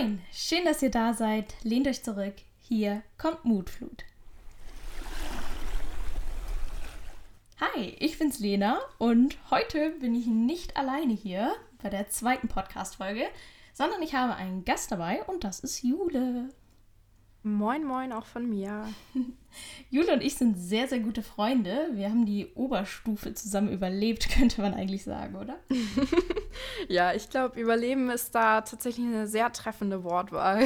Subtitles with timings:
[0.00, 1.54] Moin, schön, dass ihr da seid.
[1.62, 2.32] Lehnt euch zurück.
[2.58, 4.04] Hier kommt Mutflut.
[7.60, 13.26] Hi, ich bin's Lena und heute bin ich nicht alleine hier bei der zweiten Podcast-Folge,
[13.74, 16.48] sondern ich habe einen Gast dabei und das ist Jule.
[17.42, 18.86] Moin, moin, auch von mir.
[19.90, 21.88] Jule und ich sind sehr, sehr gute Freunde.
[21.92, 25.56] Wir haben die Oberstufe zusammen überlebt, könnte man eigentlich sagen, oder?
[26.88, 30.64] ja, ich glaube, Überleben ist da tatsächlich eine sehr treffende Wortwahl.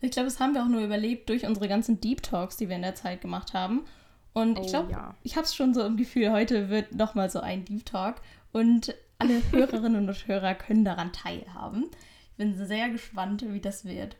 [0.00, 2.74] ich glaube, das haben wir auch nur überlebt durch unsere ganzen Deep Talks, die wir
[2.74, 3.84] in der Zeit gemacht haben.
[4.32, 5.14] Und ich glaube, oh, ja.
[5.22, 8.16] ich habe es schon so im Gefühl, heute wird nochmal so ein Deep Talk
[8.50, 11.86] und alle Hörerinnen und Hörer können daran teilhaben.
[12.32, 14.16] Ich bin sehr gespannt, wie das wird.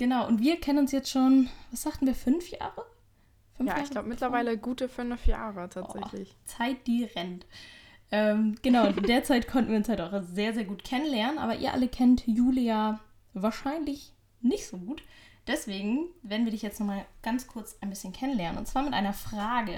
[0.00, 2.86] Genau, und wir kennen uns jetzt schon, was sagten wir, fünf Jahre?
[3.52, 6.30] Fünf ja, Jahre ich glaube mittlerweile gute fünf Jahre tatsächlich.
[6.32, 7.44] Oh, Zeit, die rennt.
[8.10, 11.56] Ähm, genau, in der Zeit konnten wir uns halt auch sehr, sehr gut kennenlernen, aber
[11.56, 12.98] ihr alle kennt Julia
[13.34, 15.02] wahrscheinlich nicht so gut.
[15.46, 18.58] Deswegen werden wir dich jetzt nochmal ganz kurz ein bisschen kennenlernen.
[18.58, 19.76] Und zwar mit einer Frage.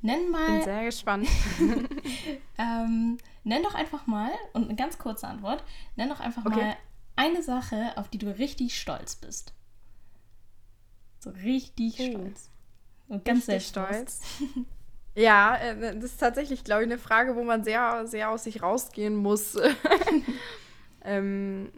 [0.00, 0.46] Nenn mal.
[0.46, 1.28] Bin sehr gespannt.
[2.56, 5.64] ähm, nenn doch einfach mal, und eine ganz kurze Antwort,
[5.96, 6.56] nenn doch einfach okay.
[6.56, 6.76] mal
[7.16, 9.52] eine Sache, auf die du richtig stolz bist.
[11.18, 12.10] So richtig oh.
[12.10, 12.50] stolz.
[13.08, 14.20] Und ganz richtig stolz.
[15.14, 18.62] ja, äh, das ist tatsächlich, glaube ich, eine Frage, wo man sehr, sehr aus sich
[18.62, 19.56] rausgehen muss.
[21.04, 21.70] ähm,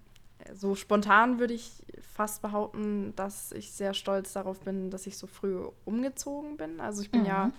[0.54, 5.26] so spontan würde ich fast behaupten, dass ich sehr stolz darauf bin, dass ich so
[5.26, 6.80] früh umgezogen bin.
[6.80, 7.26] Also ich bin mhm.
[7.26, 7.52] ja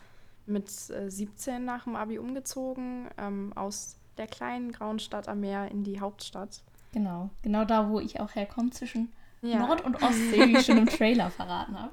[0.45, 5.69] mit äh, 17 nach dem Abi umgezogen, ähm, aus der kleinen grauen Stadt am Meer
[5.71, 6.63] in die Hauptstadt.
[6.95, 9.59] Genau, genau da, wo ich auch herkomme, zwischen ja.
[9.59, 11.91] Nord- und Ostsee, wie ich schon im Trailer verraten habe.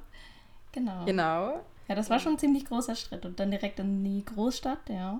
[0.71, 1.03] Genau.
[1.03, 1.59] Genau.
[1.89, 3.25] Ja, das war schon ein ziemlich großer Schritt.
[3.25, 5.19] Und dann direkt in die Großstadt, ja.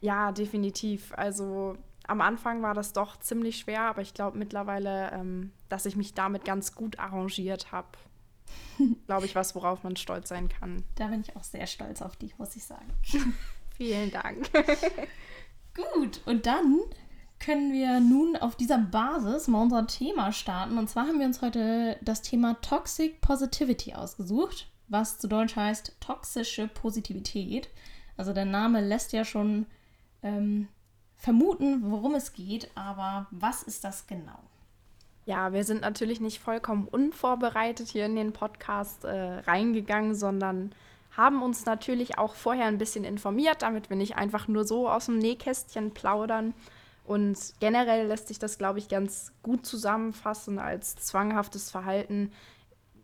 [0.00, 1.12] Ja, definitiv.
[1.16, 1.76] Also
[2.08, 6.14] am Anfang war das doch ziemlich schwer, aber ich glaube mittlerweile, ähm, dass ich mich
[6.14, 7.86] damit ganz gut arrangiert habe.
[9.06, 10.82] glaube ich, was, worauf man stolz sein kann.
[10.96, 12.90] Da bin ich auch sehr stolz auf dich, muss ich sagen.
[13.76, 14.50] Vielen Dank.
[15.94, 16.80] gut, und dann
[17.44, 20.78] können wir nun auf dieser Basis mal unser Thema starten.
[20.78, 25.96] Und zwar haben wir uns heute das Thema Toxic Positivity ausgesucht, was zu Deutsch heißt
[26.00, 27.68] toxische Positivität.
[28.16, 29.66] Also der Name lässt ja schon
[30.22, 30.68] ähm,
[31.18, 34.38] vermuten, worum es geht, aber was ist das genau?
[35.26, 40.74] Ja, wir sind natürlich nicht vollkommen unvorbereitet hier in den Podcast äh, reingegangen, sondern
[41.10, 45.06] haben uns natürlich auch vorher ein bisschen informiert, damit wir nicht einfach nur so aus
[45.06, 46.54] dem Nähkästchen plaudern
[47.04, 52.32] und generell lässt sich das, glaube ich, ganz gut zusammenfassen als zwanghaftes Verhalten,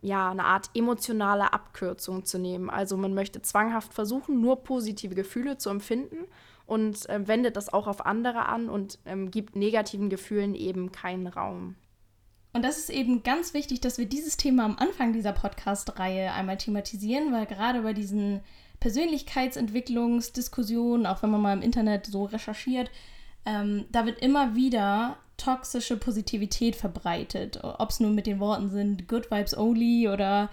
[0.01, 2.71] ja, eine Art emotionale Abkürzung zu nehmen.
[2.71, 6.25] Also man möchte zwanghaft versuchen, nur positive Gefühle zu empfinden
[6.65, 11.27] und äh, wendet das auch auf andere an und ähm, gibt negativen Gefühlen eben keinen
[11.27, 11.75] Raum.
[12.53, 16.57] Und das ist eben ganz wichtig, dass wir dieses Thema am Anfang dieser Podcast-Reihe einmal
[16.57, 18.41] thematisieren, weil gerade bei diesen
[18.79, 22.89] Persönlichkeitsentwicklungsdiskussionen, auch wenn man mal im Internet so recherchiert,
[23.45, 27.59] ähm, da wird immer wieder toxische Positivität verbreitet.
[27.63, 30.49] Ob es nun mit den Worten sind, Good Vibes Only oder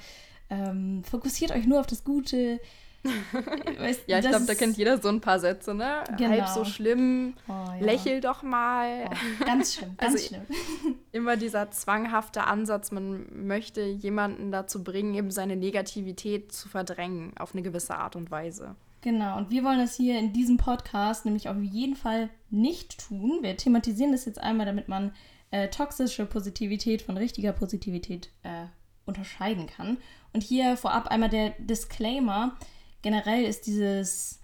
[0.50, 2.60] ähm, fokussiert euch nur auf das Gute.
[3.78, 6.02] Weißt, ja, ich glaube, da kennt jeder so ein paar Sätze, ne?
[6.16, 6.30] Genau.
[6.30, 7.76] Halb so schlimm, oh, ja.
[7.80, 9.08] lächel doch mal.
[9.08, 10.42] Oh, ganz schlimm, ganz also, schlimm.
[11.12, 17.54] Immer dieser zwanghafte Ansatz, man möchte jemanden dazu bringen, eben seine Negativität zu verdrängen, auf
[17.54, 18.74] eine gewisse Art und Weise.
[19.08, 23.38] Genau, und wir wollen das hier in diesem Podcast nämlich auf jeden Fall nicht tun.
[23.40, 25.12] Wir thematisieren das jetzt einmal, damit man
[25.50, 28.66] äh, toxische Positivität von richtiger Positivität äh,
[29.06, 29.96] unterscheiden kann.
[30.34, 32.58] Und hier vorab einmal der Disclaimer.
[33.00, 34.42] Generell ist dieses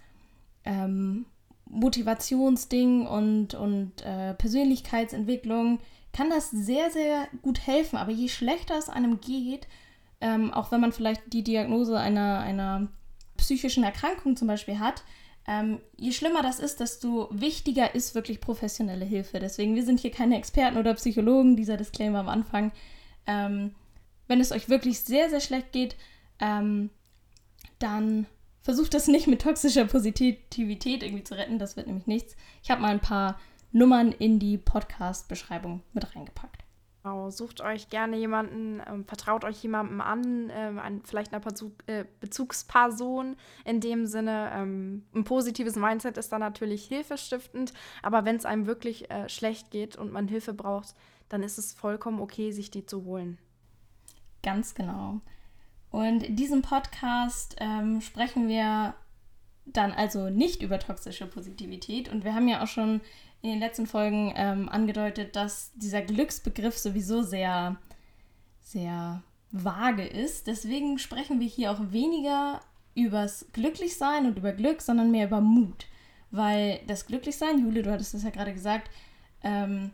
[0.63, 1.27] ähm,
[1.65, 5.77] Motivationsding und, und äh, Persönlichkeitsentwicklung,
[6.11, 7.97] kann das sehr, sehr gut helfen.
[7.97, 9.67] Aber je schlechter es einem geht,
[10.21, 12.87] ähm, auch wenn man vielleicht die Diagnose einer, einer
[13.37, 15.03] psychischen Erkrankung zum Beispiel hat,
[15.47, 19.39] ähm, je schlimmer das ist, desto wichtiger ist wirklich professionelle Hilfe.
[19.39, 22.71] Deswegen, wir sind hier keine Experten oder Psychologen, dieser Disclaimer am Anfang.
[23.27, 23.75] Ähm,
[24.27, 25.95] wenn es euch wirklich sehr, sehr schlecht geht,
[26.39, 26.89] ähm,
[27.77, 28.25] dann
[28.63, 31.59] versucht das nicht mit toxischer Positivität irgendwie zu retten.
[31.59, 32.35] Das wird nämlich nichts.
[32.63, 33.39] Ich habe mal ein paar
[33.71, 36.64] Nummern in die Podcast-Beschreibung mit reingepackt.
[37.05, 41.73] Genau, sucht euch gerne jemanden, ähm, vertraut euch jemandem an, ähm, an vielleicht einer Bezug,
[41.85, 43.35] äh, Bezugsperson.
[43.63, 48.65] In dem Sinne, ähm, ein positives Mindset ist da natürlich hilfestiftend, aber wenn es einem
[48.65, 50.95] wirklich äh, schlecht geht und man Hilfe braucht,
[51.29, 53.37] dann ist es vollkommen okay, sich die zu holen.
[54.41, 55.21] Ganz genau.
[55.91, 58.95] Und in diesem Podcast ähm, sprechen wir
[59.67, 63.01] dann also nicht über toxische Positivität und wir haben ja auch schon
[63.45, 67.75] in den letzten Folgen ähm, angedeutet, dass dieser Glücksbegriff sowieso sehr,
[68.63, 69.21] sehr
[69.51, 70.47] vage ist.
[70.47, 72.59] Deswegen sprechen wir hier auch weniger
[72.95, 75.85] übers Glücklichsein und über Glück, sondern mehr über Mut.
[76.31, 78.89] Weil das Glücklichsein, Jule, du hattest das ja gerade gesagt,
[79.43, 79.91] ähm,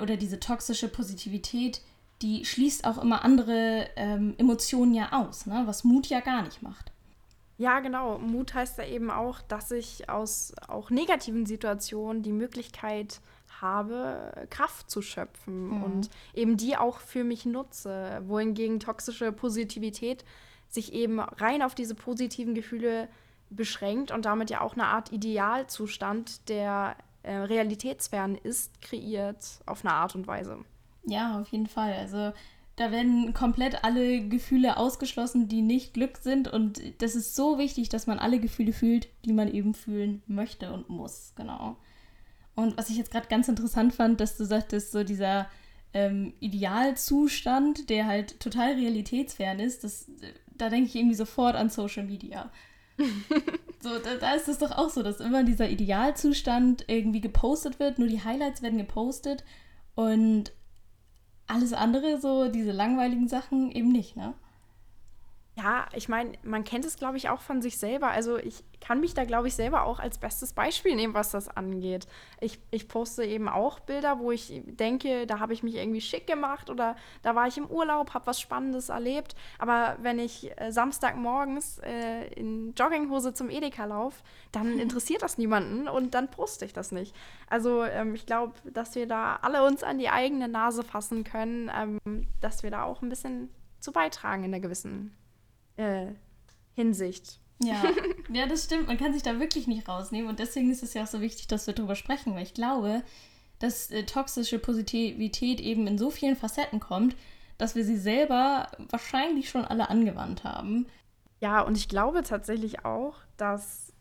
[0.00, 1.80] oder diese toxische Positivität,
[2.22, 5.64] die schließt auch immer andere ähm, Emotionen ja aus, ne?
[5.66, 6.91] was Mut ja gar nicht macht.
[7.62, 8.18] Ja, genau.
[8.18, 13.20] Mut heißt ja eben auch, dass ich aus auch negativen Situationen die Möglichkeit
[13.60, 15.82] habe, Kraft zu schöpfen mhm.
[15.84, 18.20] und eben die auch für mich nutze.
[18.26, 20.24] Wohingegen toxische Positivität
[20.68, 23.06] sich eben rein auf diese positiven Gefühle
[23.48, 29.94] beschränkt und damit ja auch eine Art Idealzustand, der äh, realitätsfern ist, kreiert auf eine
[29.94, 30.58] Art und Weise.
[31.04, 31.92] Ja, auf jeden Fall.
[31.92, 32.32] Also
[32.76, 36.48] da werden komplett alle Gefühle ausgeschlossen, die nicht Glück sind.
[36.48, 40.72] Und das ist so wichtig, dass man alle Gefühle fühlt, die man eben fühlen möchte
[40.72, 41.32] und muss.
[41.36, 41.76] Genau.
[42.54, 45.48] Und was ich jetzt gerade ganz interessant fand, dass du sagtest, so dieser
[45.92, 50.10] ähm, Idealzustand, der halt total realitätsfern ist, das,
[50.56, 52.50] da denke ich irgendwie sofort an Social Media.
[53.82, 57.98] so, da, da ist es doch auch so, dass immer dieser Idealzustand irgendwie gepostet wird,
[57.98, 59.44] nur die Highlights werden gepostet
[59.94, 60.52] und
[61.46, 64.34] alles andere, so diese langweiligen Sachen, eben nicht, ne?
[65.54, 68.08] Ja, ich meine, man kennt es, glaube ich, auch von sich selber.
[68.08, 71.46] Also ich kann mich da, glaube ich, selber auch als bestes Beispiel nehmen, was das
[71.46, 72.06] angeht.
[72.40, 76.26] Ich, ich poste eben auch Bilder, wo ich denke, da habe ich mich irgendwie schick
[76.26, 79.36] gemacht oder da war ich im Urlaub, habe was Spannendes erlebt.
[79.58, 84.22] Aber wenn ich äh, Samstagmorgens äh, in Jogginghose zum Edeka laufe,
[84.52, 87.14] dann interessiert das niemanden und dann poste ich das nicht.
[87.46, 91.70] Also ähm, ich glaube, dass wir da alle uns an die eigene Nase fassen können,
[91.74, 93.50] ähm, dass wir da auch ein bisschen
[93.80, 95.14] zu beitragen in einer gewissen
[95.82, 96.14] äh,
[96.74, 97.38] Hinsicht.
[97.62, 97.82] Ja.
[98.32, 98.88] ja, das stimmt.
[98.88, 100.28] Man kann sich da wirklich nicht rausnehmen.
[100.28, 103.02] Und deswegen ist es ja auch so wichtig, dass wir darüber sprechen, weil ich glaube,
[103.58, 107.16] dass äh, toxische Positivität eben in so vielen Facetten kommt,
[107.58, 110.86] dass wir sie selber wahrscheinlich schon alle angewandt haben.
[111.40, 113.91] Ja, und ich glaube tatsächlich auch, dass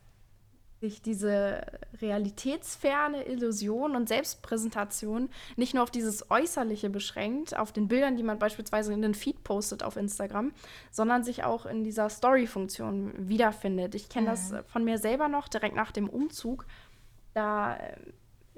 [0.82, 1.62] sich diese
[2.02, 8.40] realitätsferne Illusion und Selbstpräsentation nicht nur auf dieses Äußerliche beschränkt, auf den Bildern, die man
[8.40, 10.52] beispielsweise in den Feed postet auf Instagram,
[10.90, 13.94] sondern sich auch in dieser Story-Funktion wiederfindet.
[13.94, 14.32] Ich kenne mhm.
[14.32, 16.66] das von mir selber noch direkt nach dem Umzug.
[17.34, 17.78] Da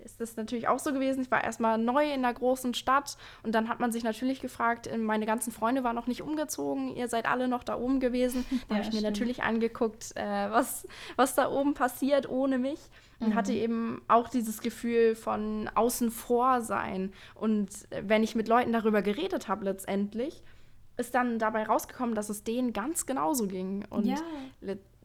[0.03, 1.21] ist es natürlich auch so gewesen.
[1.21, 4.87] Ich war erstmal neu in der großen Stadt und dann hat man sich natürlich gefragt,
[4.87, 8.45] äh, meine ganzen Freunde waren noch nicht umgezogen, ihr seid alle noch da oben gewesen.
[8.69, 12.79] Da ja, habe ich mir natürlich angeguckt, äh, was, was da oben passiert ohne mich.
[13.19, 13.35] Und mhm.
[13.35, 17.13] hatte eben auch dieses Gefühl von außen vor sein.
[17.35, 20.43] Und äh, wenn ich mit Leuten darüber geredet habe letztendlich,
[20.97, 23.85] ist dann dabei rausgekommen, dass es denen ganz genauso ging.
[23.89, 24.17] Und ja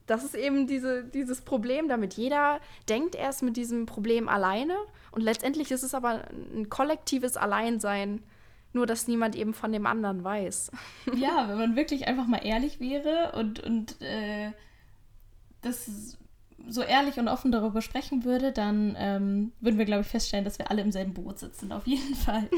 [0.08, 2.14] das ist eben diese, dieses Problem damit.
[2.14, 4.74] Jeder denkt erst mit diesem Problem alleine
[5.12, 6.24] und letztendlich ist es aber
[6.54, 8.22] ein kollektives Alleinsein,
[8.72, 10.72] nur dass niemand eben von dem anderen weiß.
[11.14, 14.52] Ja, wenn man wirklich einfach mal ehrlich wäre und, und äh,
[15.60, 16.16] das
[16.68, 20.58] so ehrlich und offen darüber sprechen würde, dann ähm, würden wir, glaube ich, feststellen, dass
[20.58, 22.48] wir alle im selben Boot sitzen, auf jeden Fall.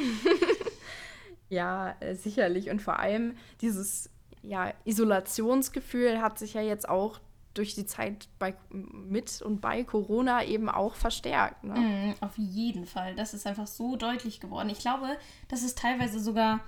[1.49, 2.71] ja, äh, sicherlich.
[2.71, 4.11] Und vor allem dieses
[4.43, 7.21] ja, Isolationsgefühl hat sich ja jetzt auch
[7.61, 11.63] durch die Zeit bei, mit und bei Corona eben auch verstärkt.
[11.63, 11.75] Ne?
[11.75, 13.15] Mm, auf jeden Fall.
[13.15, 14.71] Das ist einfach so deutlich geworden.
[14.71, 15.09] Ich glaube,
[15.49, 16.61] dass es teilweise sogar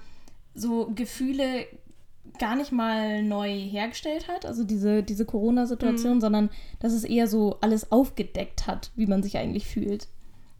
[0.55, 1.67] so Gefühle
[2.39, 6.20] gar nicht mal neu hergestellt hat, also diese, diese Corona-Situation, mm.
[6.20, 10.08] sondern dass es eher so alles aufgedeckt hat, wie man sich eigentlich fühlt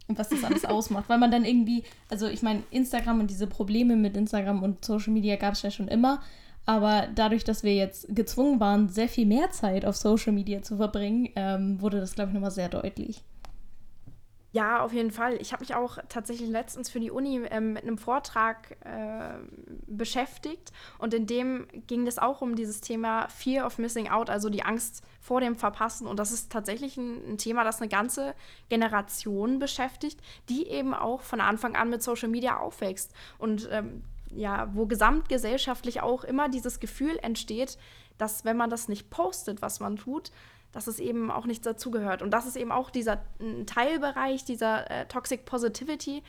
[0.09, 1.11] und was das alles ausmacht.
[1.11, 5.13] Weil man dann irgendwie, also ich meine, Instagram und diese Probleme mit Instagram und Social
[5.13, 6.23] Media gab es ja schon immer,
[6.65, 10.77] aber dadurch, dass wir jetzt gezwungen waren, sehr viel mehr Zeit auf Social Media zu
[10.77, 13.23] verbringen, ähm, wurde das, glaube ich, nochmal sehr deutlich.
[14.55, 15.41] Ja, auf jeden Fall.
[15.41, 19.39] Ich habe mich auch tatsächlich letztens für die Uni ähm, mit einem Vortrag äh,
[19.87, 24.51] beschäftigt und in dem ging es auch um dieses Thema Fear of Missing Out, also
[24.51, 26.07] die Angst vor dem Verpassen.
[26.07, 28.35] Und das ist tatsächlich ein, ein Thema, das eine ganze
[28.69, 33.15] Generation beschäftigt, die eben auch von Anfang an mit Social Media aufwächst.
[33.39, 34.03] Und ähm,
[34.35, 37.79] ja, wo gesamtgesellschaftlich auch immer dieses Gefühl entsteht,
[38.19, 40.31] dass wenn man das nicht postet, was man tut,
[40.73, 42.23] dass es eben auch nicht dazugehört.
[42.23, 43.23] Und das ist eben auch dieser
[43.67, 46.23] Teilbereich dieser äh, Toxic Positivity,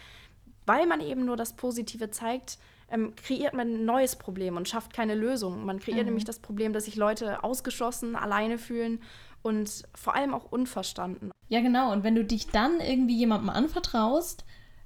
[0.65, 2.57] weil man eben nur das Positive zeigt,
[2.89, 5.65] ähm, kreiert man ein neues Problem und schafft keine Lösung.
[5.65, 6.05] Man kreiert mhm.
[6.05, 9.01] nämlich das Problem, dass sich Leute ausgeschlossen, alleine fühlen
[9.41, 11.31] und vor allem auch unverstanden.
[11.49, 11.91] Ja, genau.
[11.91, 14.45] Und wenn du dich dann irgendwie jemandem anvertraust,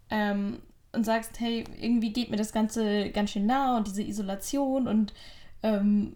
[0.10, 0.60] ähm,
[0.91, 5.13] und sagst, hey, irgendwie geht mir das Ganze ganz schön nah und diese Isolation und
[5.63, 6.15] ähm,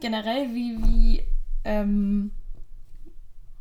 [0.00, 1.22] generell, wie, wie,
[1.64, 2.32] ähm,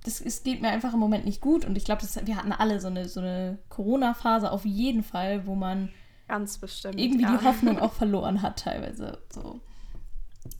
[0.03, 2.79] das es geht mir einfach im Moment nicht gut und ich glaube, wir hatten alle
[2.79, 5.89] so eine, so eine Corona-Phase auf jeden Fall, wo man
[6.27, 7.38] ganz bestimmt irgendwie ja.
[7.38, 9.19] die Hoffnung auch verloren hat teilweise.
[9.29, 9.60] So.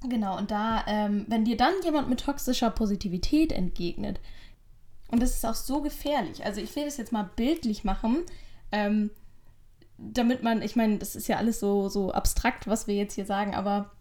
[0.08, 4.20] Genau, und da, ähm, wenn dir dann jemand mit toxischer Positivität entgegnet,
[5.08, 8.18] und das ist auch so gefährlich, also ich will das jetzt mal bildlich machen,
[8.72, 9.10] ähm,
[10.14, 13.26] damit man, ich meine, das ist ja alles so, so abstrakt, was wir jetzt hier
[13.26, 13.92] sagen, aber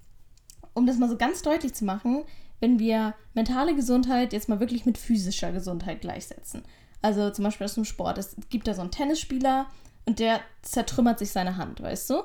[0.75, 2.25] um das mal so ganz deutlich zu machen,
[2.61, 6.63] wenn wir mentale Gesundheit jetzt mal wirklich mit physischer Gesundheit gleichsetzen.
[7.03, 8.19] Also zum Beispiel aus dem Sport.
[8.19, 9.67] Es gibt da so einen Tennisspieler
[10.05, 12.23] und der zertrümmert sich seine Hand, weißt du?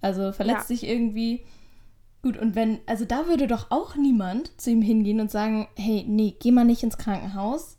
[0.00, 0.76] Also verletzt ja.
[0.76, 1.44] sich irgendwie.
[2.22, 6.04] Gut, und wenn, also da würde doch auch niemand zu ihm hingehen und sagen, hey,
[6.08, 7.78] nee, geh mal nicht ins Krankenhaus.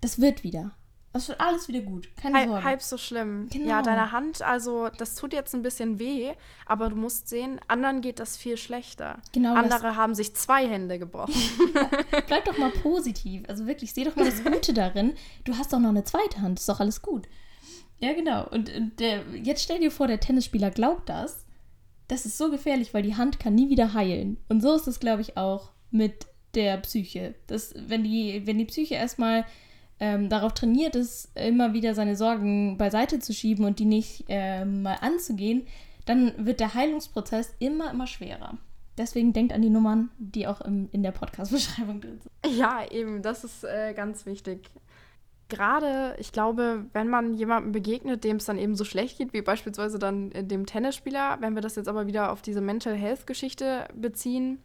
[0.00, 0.72] Das wird wieder.
[1.16, 2.14] Das wird alles wieder gut.
[2.16, 2.64] Keine halb, Sorge.
[2.64, 3.48] Halb so schlimm.
[3.50, 3.68] Genau.
[3.68, 6.34] Ja, deine Hand, also das tut jetzt ein bisschen weh,
[6.66, 9.18] aber du musst sehen, anderen geht das viel schlechter.
[9.32, 9.54] Genau.
[9.54, 11.32] Andere haben sich zwei Hände gebrochen.
[12.26, 13.44] Bleib doch mal positiv.
[13.48, 15.14] Also wirklich, seh doch mal das Gute darin.
[15.44, 17.26] Du hast doch noch eine zweite Hand, ist doch alles gut.
[17.98, 18.46] Ja, genau.
[18.48, 21.46] Und, und der, jetzt stell dir vor, der Tennisspieler glaubt das.
[22.08, 24.36] Das ist so gefährlich, weil die Hand kann nie wieder heilen.
[24.50, 27.36] Und so ist es, glaube ich, auch mit der Psyche.
[27.46, 29.46] Das, wenn, die, wenn die Psyche erstmal
[29.98, 34.64] ähm, darauf trainiert ist, immer wieder seine Sorgen beiseite zu schieben und die nicht äh,
[34.64, 35.66] mal anzugehen,
[36.04, 38.58] dann wird der Heilungsprozess immer, immer schwerer.
[38.98, 42.56] Deswegen denkt an die Nummern, die auch im, in der Podcast-Beschreibung drin sind.
[42.56, 44.70] Ja, eben, das ist äh, ganz wichtig.
[45.48, 49.42] Gerade, ich glaube, wenn man jemandem begegnet, dem es dann eben so schlecht geht, wie
[49.42, 53.86] beispielsweise dann äh, dem Tennisspieler, wenn wir das jetzt aber wieder auf diese Mental Health-Geschichte
[53.94, 54.58] beziehen,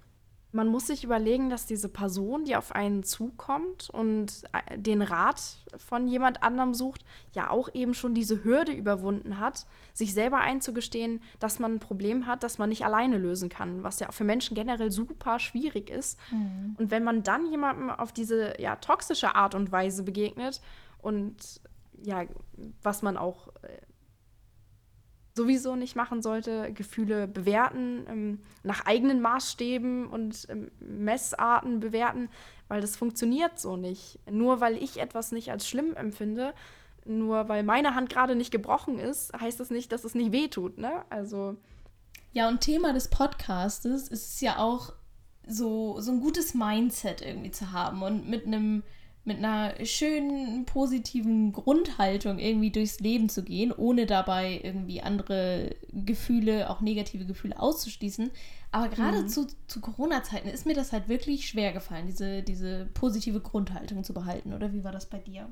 [0.53, 5.41] man muss sich überlegen, dass diese Person, die auf einen zukommt und äh, den Rat
[5.77, 11.21] von jemand anderem sucht, ja auch eben schon diese Hürde überwunden hat, sich selber einzugestehen,
[11.39, 14.55] dass man ein Problem hat, das man nicht alleine lösen kann, was ja für Menschen
[14.55, 16.19] generell super schwierig ist.
[16.31, 16.75] Mhm.
[16.77, 20.61] Und wenn man dann jemandem auf diese ja, toxische Art und Weise begegnet
[21.01, 21.61] und
[22.03, 22.25] ja,
[22.81, 23.77] was man auch äh,
[25.33, 32.29] sowieso nicht machen sollte, Gefühle bewerten, ähm, nach eigenen Maßstäben und ähm, Messarten bewerten,
[32.67, 34.19] weil das funktioniert so nicht.
[34.29, 36.53] Nur weil ich etwas nicht als schlimm empfinde,
[37.05, 40.77] nur weil meine Hand gerade nicht gebrochen ist, heißt das nicht, dass es nicht wehtut,
[40.77, 41.03] ne?
[41.09, 41.55] Also.
[42.33, 44.93] Ja, und Thema des Podcastes ist es ja auch
[45.47, 48.83] so, so ein gutes Mindset irgendwie zu haben und mit einem
[49.23, 56.69] mit einer schönen, positiven Grundhaltung irgendwie durchs Leben zu gehen, ohne dabei irgendwie andere Gefühle,
[56.69, 58.31] auch negative Gefühle auszuschließen.
[58.71, 59.27] Aber gerade mhm.
[59.27, 64.13] zu, zu Corona-Zeiten ist mir das halt wirklich schwer gefallen, diese, diese positive Grundhaltung zu
[64.13, 64.53] behalten.
[64.53, 65.49] Oder wie war das bei dir?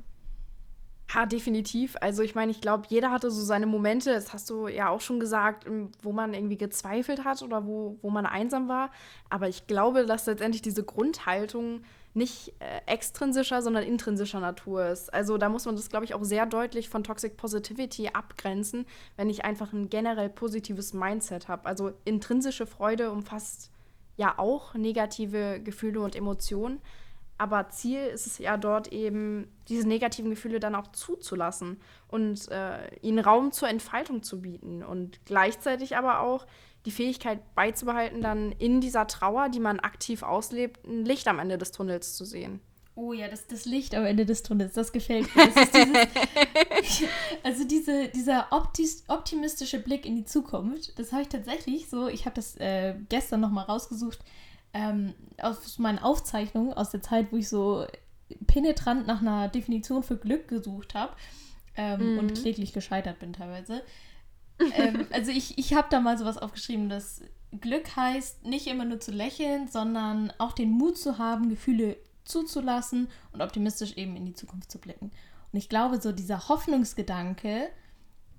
[1.14, 1.96] Ja, definitiv.
[2.02, 5.02] Also ich meine, ich glaube, jeder hatte so seine Momente, das hast du ja auch
[5.02, 5.66] schon gesagt,
[6.04, 8.92] wo man irgendwie gezweifelt hat oder wo, wo man einsam war.
[9.30, 11.82] Aber ich glaube, dass letztendlich diese Grundhaltung
[12.14, 15.14] nicht äh, extrinsischer, sondern intrinsischer Natur ist.
[15.14, 18.86] Also da muss man das, glaube ich, auch sehr deutlich von Toxic Positivity abgrenzen,
[19.16, 21.66] wenn ich einfach ein generell positives Mindset habe.
[21.66, 23.72] Also intrinsische Freude umfasst
[24.18, 26.82] ja auch negative Gefühle und Emotionen.
[27.38, 32.94] Aber Ziel ist es ja dort eben, diese negativen Gefühle dann auch zuzulassen und äh,
[32.98, 36.46] ihnen Raum zur Entfaltung zu bieten und gleichzeitig aber auch
[36.90, 41.60] die Fähigkeit beizubehalten, dann in dieser Trauer, die man aktiv auslebt, ein Licht am Ende
[41.60, 42.62] des Tunnels zu sehen.
[42.96, 45.48] Oh ja, das, das Licht am Ende des Tunnels, das gefällt mir.
[45.54, 46.08] Das dieses,
[47.44, 52.26] also diese, dieser optis, optimistische Blick in die Zukunft, das habe ich tatsächlich so, ich
[52.26, 54.20] habe das äh, gestern nochmal rausgesucht,
[54.74, 57.86] ähm, aus meinen Aufzeichnungen aus der Zeit, wo ich so
[58.48, 61.14] penetrant nach einer Definition für Glück gesucht habe
[61.78, 62.20] ähm, mhm.
[62.20, 63.84] und kläglich gescheitert bin teilweise
[64.76, 67.22] ähm, also ich, ich habe da mal sowas aufgeschrieben, dass
[67.60, 73.10] Glück heißt, nicht immer nur zu lächeln, sondern auch den Mut zu haben, Gefühle zuzulassen
[73.32, 75.12] und optimistisch eben in die Zukunft zu blicken.
[75.52, 77.70] Und ich glaube, so dieser Hoffnungsgedanke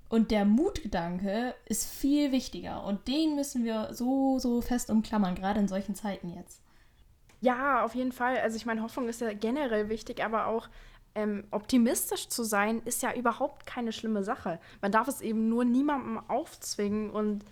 [0.07, 2.85] und der Mutgedanke ist viel wichtiger.
[2.85, 6.61] Und den müssen wir so, so fest umklammern, gerade in solchen Zeiten jetzt.
[7.41, 8.37] Ja, auf jeden Fall.
[8.37, 10.69] Also ich meine, Hoffnung ist ja generell wichtig, aber auch
[11.15, 14.59] ähm, optimistisch zu sein, ist ja überhaupt keine schlimme Sache.
[14.81, 17.43] Man darf es eben nur niemandem aufzwingen und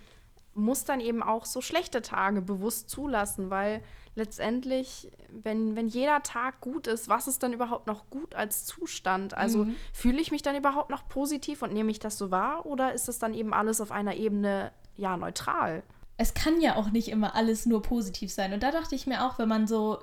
[0.54, 3.82] muss dann eben auch so schlechte Tage bewusst zulassen, weil
[4.14, 9.34] letztendlich, wenn, wenn jeder Tag gut ist, was ist dann überhaupt noch gut als Zustand?
[9.34, 9.76] Also mhm.
[9.92, 13.08] fühle ich mich dann überhaupt noch positiv und nehme ich das so wahr oder ist
[13.08, 15.82] das dann eben alles auf einer Ebene ja neutral?
[16.16, 18.52] Es kann ja auch nicht immer alles nur positiv sein.
[18.52, 19.98] Und da dachte ich mir auch, wenn man so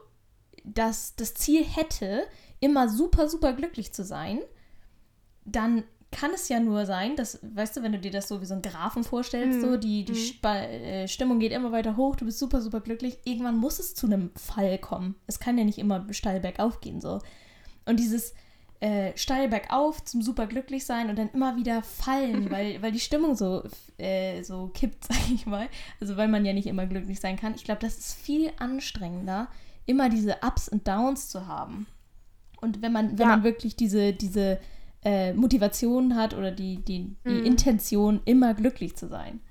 [0.64, 2.26] das, das Ziel hätte,
[2.60, 4.40] immer super, super glücklich zu sein,
[5.46, 8.46] dann kann es ja nur sein, dass, weißt du, wenn du dir das so wie
[8.46, 9.62] so ein Graphen vorstellst, mhm.
[9.62, 10.48] so die, die mhm.
[10.48, 14.08] Äh, Stimmung geht immer weiter hoch, du bist super, super glücklich, irgendwann muss es zu
[14.08, 15.16] einem Fall kommen.
[15.28, 17.20] Es kann ja nicht immer steil bergauf gehen, so.
[17.86, 18.34] Und dieses
[18.80, 23.00] äh, steil bergauf zum super glücklich sein und dann immer wieder fallen, weil, weil die
[23.00, 23.64] Stimmung so,
[23.98, 25.68] äh, so kippt, sag ich mal.
[26.00, 27.56] Also weil man ja nicht immer glücklich sein kann.
[27.56, 29.50] Ich glaube, das ist viel anstrengender,
[29.86, 31.88] immer diese Ups und Downs zu haben.
[32.60, 33.36] Und wenn man, wenn ja.
[33.36, 34.60] man wirklich diese, diese
[35.04, 37.46] äh, Motivation hat oder die, die, die mhm.
[37.46, 39.42] Intention, immer glücklich zu sein.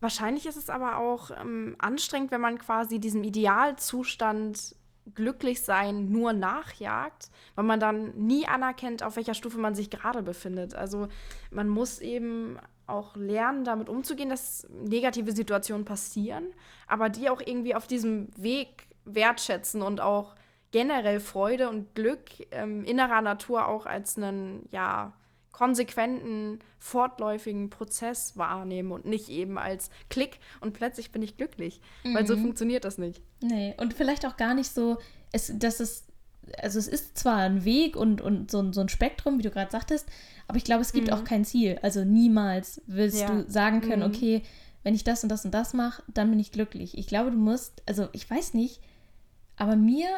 [0.00, 4.74] Wahrscheinlich ist es aber auch ähm, anstrengend, wenn man quasi diesem Idealzustand
[5.14, 10.22] glücklich sein nur nachjagt, weil man dann nie anerkennt, auf welcher Stufe man sich gerade
[10.22, 10.74] befindet.
[10.74, 11.08] Also
[11.50, 16.46] man muss eben auch lernen, damit umzugehen, dass negative Situationen passieren,
[16.86, 20.34] aber die auch irgendwie auf diesem Weg wertschätzen und auch
[20.72, 25.12] generell Freude und Glück ähm, innerer Natur auch als einen, ja,
[25.52, 31.82] konsequenten, fortläufigen Prozess wahrnehmen und nicht eben als Klick und plötzlich bin ich glücklich.
[32.02, 32.14] Mhm.
[32.14, 32.42] Weil so mhm.
[32.42, 33.20] funktioniert das nicht.
[33.42, 34.96] Nee, und vielleicht auch gar nicht so,
[35.32, 36.06] es, dass es,
[36.56, 39.70] also es ist zwar ein Weg und, und so, so ein Spektrum, wie du gerade
[39.70, 40.08] sagtest,
[40.48, 41.12] aber ich glaube, es gibt mhm.
[41.12, 41.78] auch kein Ziel.
[41.82, 43.28] Also niemals willst ja.
[43.28, 44.14] du sagen können, mhm.
[44.14, 44.42] okay,
[44.82, 46.96] wenn ich das und das und das mache, dann bin ich glücklich.
[46.96, 48.80] Ich glaube, du musst, also ich weiß nicht,
[49.56, 50.08] aber mir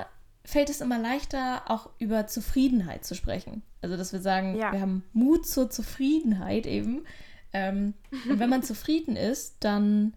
[0.45, 3.63] fällt es immer leichter, auch über Zufriedenheit zu sprechen.
[3.81, 4.73] Also, dass wir sagen, ja.
[4.73, 7.05] wir haben Mut zur Zufriedenheit eben.
[7.53, 7.95] Ähm,
[8.29, 10.15] und wenn man zufrieden ist, dann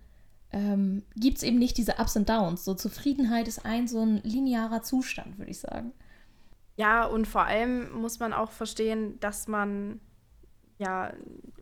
[0.51, 2.63] ähm, gibt es eben nicht diese Ups und Downs.
[2.63, 5.91] So Zufriedenheit ist ein so ein linearer Zustand, würde ich sagen.
[6.77, 9.99] Ja, und vor allem muss man auch verstehen, dass man
[10.77, 11.13] ja,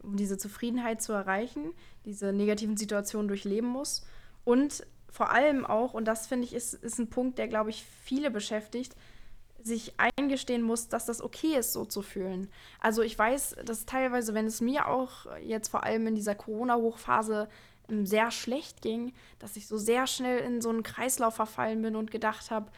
[0.01, 1.73] um diese Zufriedenheit zu erreichen,
[2.05, 4.05] diese negativen Situationen durchleben muss
[4.43, 7.85] und vor allem auch, und das finde ich ist, ist ein Punkt, der, glaube ich,
[8.03, 8.95] viele beschäftigt,
[9.61, 12.49] sich eingestehen muss, dass das okay ist, so zu fühlen.
[12.79, 17.47] Also ich weiß, dass teilweise, wenn es mir auch jetzt vor allem in dieser Corona-Hochphase
[17.89, 21.95] ähm, sehr schlecht ging, dass ich so sehr schnell in so einen Kreislauf verfallen bin
[21.95, 22.71] und gedacht habe,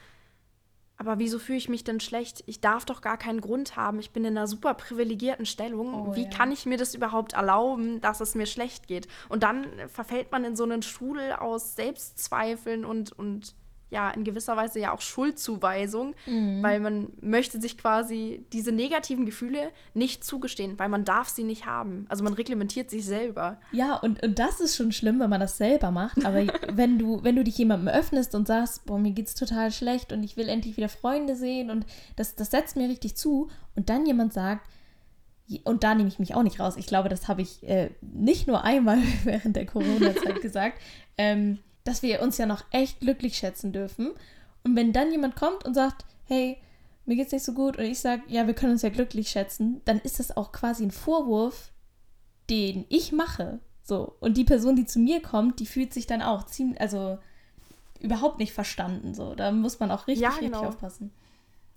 [0.98, 2.44] aber wieso fühle ich mich denn schlecht?
[2.46, 4.00] Ich darf doch gar keinen Grund haben.
[4.00, 5.94] Ich bin in einer super privilegierten Stellung.
[5.94, 6.30] Oh, Wie ja.
[6.30, 9.08] kann ich mir das überhaupt erlauben, dass es mir schlecht geht?
[9.28, 13.56] Und dann verfällt man in so einen Strudel aus Selbstzweifeln und, und
[13.96, 16.62] ja in gewisser Weise ja auch Schuldzuweisung, mhm.
[16.62, 21.66] weil man möchte sich quasi diese negativen Gefühle nicht zugestehen, weil man darf sie nicht
[21.66, 22.06] haben.
[22.10, 23.58] Also man reglementiert sich selber.
[23.72, 26.26] Ja, und, und das ist schon schlimm, wenn man das selber macht.
[26.26, 30.12] Aber wenn du, wenn du dich jemandem öffnest und sagst, boah, mir geht's total schlecht
[30.12, 33.90] und ich will endlich wieder Freunde sehen und das, das setzt mir richtig zu und
[33.90, 34.68] dann jemand sagt,
[35.64, 36.76] und da nehme ich mich auch nicht raus.
[36.76, 40.82] Ich glaube, das habe ich äh, nicht nur einmal während der Corona-Zeit gesagt.
[41.18, 44.12] Ähm, dass wir uns ja noch echt glücklich schätzen dürfen.
[44.64, 46.58] Und wenn dann jemand kommt und sagt, hey,
[47.06, 49.82] mir geht's nicht so gut und ich sage, ja, wir können uns ja glücklich schätzen,
[49.86, 51.72] dann ist das auch quasi ein Vorwurf,
[52.50, 53.60] den ich mache.
[53.84, 54.16] So.
[54.20, 57.20] Und die Person, die zu mir kommt, die fühlt sich dann auch ziemlich, also
[58.00, 59.14] überhaupt nicht verstanden.
[59.14, 59.36] So.
[59.36, 60.60] Da muss man auch richtig, ja, genau.
[60.60, 61.12] richtig aufpassen.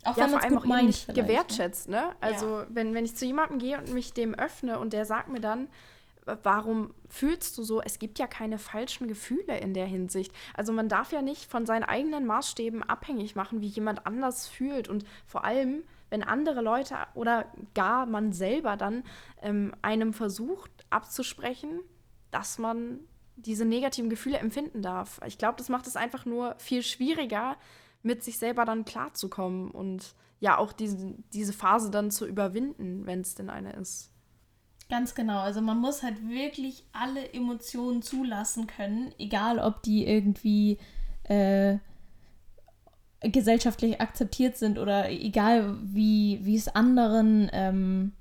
[0.05, 0.87] Auch ja, wenn man es gut meint.
[0.87, 1.14] Nicht ne?
[1.14, 2.12] gewertschätzt, ne?
[2.21, 2.66] Also, ja.
[2.71, 5.68] wenn, wenn ich zu jemandem gehe und mich dem öffne und der sagt mir dann,
[6.43, 7.81] warum fühlst du so?
[7.81, 10.33] Es gibt ja keine falschen Gefühle in der Hinsicht.
[10.55, 14.88] Also man darf ja nicht von seinen eigenen Maßstäben abhängig machen, wie jemand anders fühlt.
[14.88, 19.05] Und vor allem, wenn andere Leute oder gar man selber dann
[19.43, 21.81] ähm, einem versucht abzusprechen,
[22.31, 23.01] dass man
[23.37, 25.21] diese negativen Gefühle empfinden darf.
[25.27, 27.57] Ich glaube, das macht es einfach nur viel schwieriger,
[28.03, 33.21] mit sich selber dann klarzukommen und ja auch diese, diese Phase dann zu überwinden, wenn
[33.21, 34.11] es denn eine ist.
[34.88, 35.40] Ganz genau.
[35.40, 40.79] Also man muss halt wirklich alle Emotionen zulassen können, egal ob die irgendwie
[41.24, 41.77] äh,
[43.20, 48.12] gesellschaftlich akzeptiert sind oder egal wie, es anderen, ähm,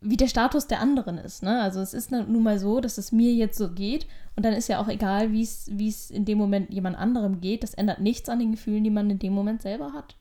[0.00, 1.44] wie der Status der anderen ist.
[1.44, 1.60] Ne?
[1.60, 4.68] Also es ist nun mal so, dass es mir jetzt so geht und dann ist
[4.68, 7.62] ja auch egal, wie es in dem Moment jemand anderem geht.
[7.62, 10.16] Das ändert nichts an den Gefühlen, die man in dem Moment selber hat.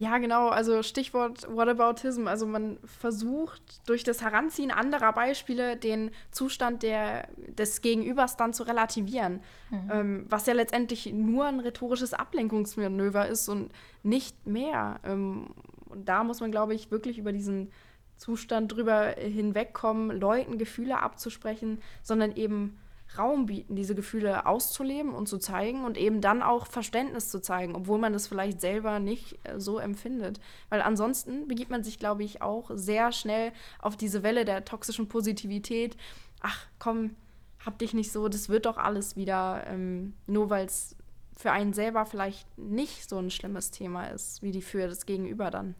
[0.00, 0.48] Ja, genau.
[0.48, 2.28] Also Stichwort Whataboutism.
[2.28, 8.62] Also man versucht durch das Heranziehen anderer Beispiele den Zustand der, des Gegenübers dann zu
[8.62, 9.40] relativieren.
[9.70, 9.90] Mhm.
[9.92, 13.72] Ähm, was ja letztendlich nur ein rhetorisches Ablenkungsmanöver ist und
[14.04, 15.00] nicht mehr.
[15.02, 15.48] Ähm,
[15.86, 17.72] und da muss man, glaube ich, wirklich über diesen
[18.16, 22.78] Zustand drüber hinwegkommen, Leuten Gefühle abzusprechen, sondern eben
[23.16, 27.74] Raum bieten, diese Gefühle auszuleben und zu zeigen und eben dann auch Verständnis zu zeigen,
[27.74, 30.40] obwohl man das vielleicht selber nicht äh, so empfindet.
[30.68, 35.08] Weil ansonsten begibt man sich, glaube ich, auch sehr schnell auf diese Welle der toxischen
[35.08, 35.96] Positivität.
[36.40, 37.16] Ach, komm,
[37.64, 40.94] hab dich nicht so, das wird doch alles wieder, ähm, nur weil es
[41.36, 45.50] für einen selber vielleicht nicht so ein schlimmes Thema ist, wie die für das Gegenüber
[45.50, 45.74] dann.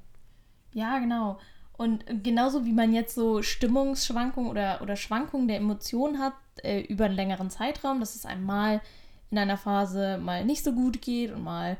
[0.72, 1.38] Ja, genau.
[1.76, 7.06] Und genauso wie man jetzt so Stimmungsschwankungen oder, oder Schwankungen der Emotionen hat äh, über
[7.06, 8.80] einen längeren Zeitraum, dass es einem mal
[9.30, 11.76] in einer Phase mal nicht so gut geht und mal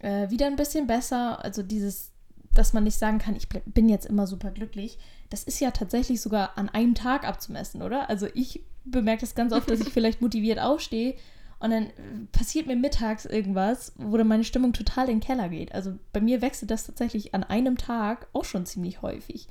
[0.00, 1.44] äh, wieder ein bisschen besser.
[1.44, 2.12] Also dieses,
[2.54, 4.98] dass man nicht sagen kann, ich bin jetzt immer super glücklich.
[5.30, 8.08] Das ist ja tatsächlich sogar an einem Tag abzumessen, oder?
[8.08, 11.14] Also ich bemerke das ganz oft, dass ich vielleicht motiviert aufstehe
[11.58, 11.90] und dann
[12.32, 15.74] passiert mir mittags irgendwas, wo dann meine Stimmung total in den Keller geht.
[15.74, 19.48] Also bei mir wechselt das tatsächlich an einem Tag auch schon ziemlich häufig.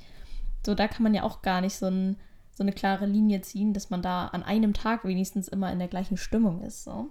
[0.64, 2.16] So, da kann man ja auch gar nicht so, ein,
[2.56, 5.88] so eine klare Linie ziehen, dass man da an einem Tag wenigstens immer in der
[5.88, 6.84] gleichen Stimmung ist.
[6.84, 7.10] So.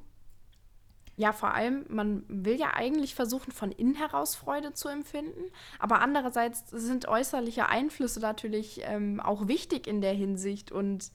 [1.18, 5.52] Ja, vor allem, man will ja eigentlich versuchen, von innen heraus Freude zu empfinden.
[5.78, 10.72] Aber andererseits sind äußerliche Einflüsse natürlich ähm, auch wichtig in der Hinsicht.
[10.72, 11.12] Und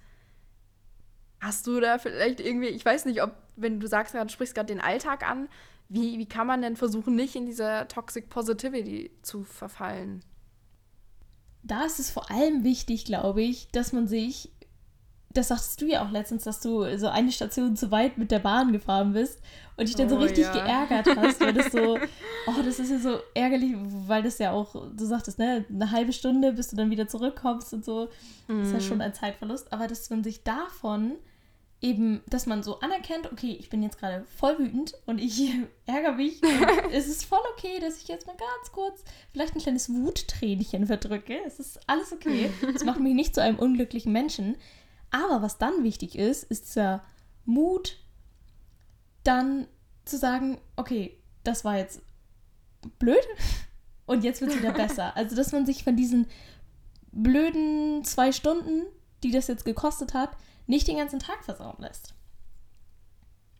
[1.40, 4.72] hast du da vielleicht irgendwie, ich weiß nicht, ob, wenn du sagst, du sprichst gerade
[4.72, 5.48] den Alltag an,
[5.88, 10.24] wie, wie kann man denn versuchen, nicht in diese Toxic Positivity zu verfallen?
[11.62, 14.50] Da ist es vor allem wichtig, glaube ich, dass man sich
[15.32, 18.40] das sagtest du ja auch letztens, dass du so eine Station zu weit mit der
[18.40, 19.40] Bahn gefahren bist
[19.76, 20.52] und dich dann so oh, richtig ja.
[20.52, 21.98] geärgert hast, weil das so,
[22.48, 26.12] oh, das ist ja so ärgerlich, weil das ja auch, du sagtest, ne, eine halbe
[26.12, 28.08] Stunde, bis du dann wieder zurückkommst und so,
[28.48, 28.62] mhm.
[28.62, 31.12] ist ja schon ein Zeitverlust, aber dass man sich davon
[31.80, 35.54] eben, dass man so anerkennt, okay, ich bin jetzt gerade voll wütend und ich
[35.86, 36.40] ärgere mich.
[36.92, 41.38] es ist voll okay, dass ich jetzt mal ganz kurz vielleicht ein kleines Wuttränchen verdrücke.
[41.46, 42.50] Es ist alles okay.
[42.74, 44.56] Es macht mich nicht zu einem unglücklichen Menschen.
[45.10, 47.02] Aber was dann wichtig ist, ist dieser
[47.44, 47.96] Mut,
[49.24, 49.66] dann
[50.04, 52.02] zu sagen, okay, das war jetzt
[52.98, 53.26] blöd
[54.06, 55.16] und jetzt wird es wieder besser.
[55.16, 56.26] Also, dass man sich von diesen
[57.12, 58.84] blöden zwei Stunden,
[59.22, 60.36] die das jetzt gekostet hat,
[60.70, 62.14] nicht den ganzen Tag versauen lässt.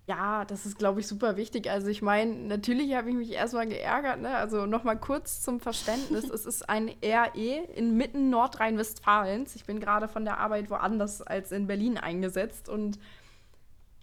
[0.06, 1.70] Ja, das ist, glaube ich, super wichtig.
[1.70, 4.20] Also ich meine, natürlich habe ich mich erstmal geärgert.
[4.20, 4.34] Ne?
[4.34, 6.28] Also nochmal kurz zum Verständnis.
[6.30, 9.54] es ist ein RE inmitten Nordrhein-Westfalens.
[9.54, 12.68] Ich bin gerade von der Arbeit woanders als in Berlin eingesetzt.
[12.68, 12.98] Und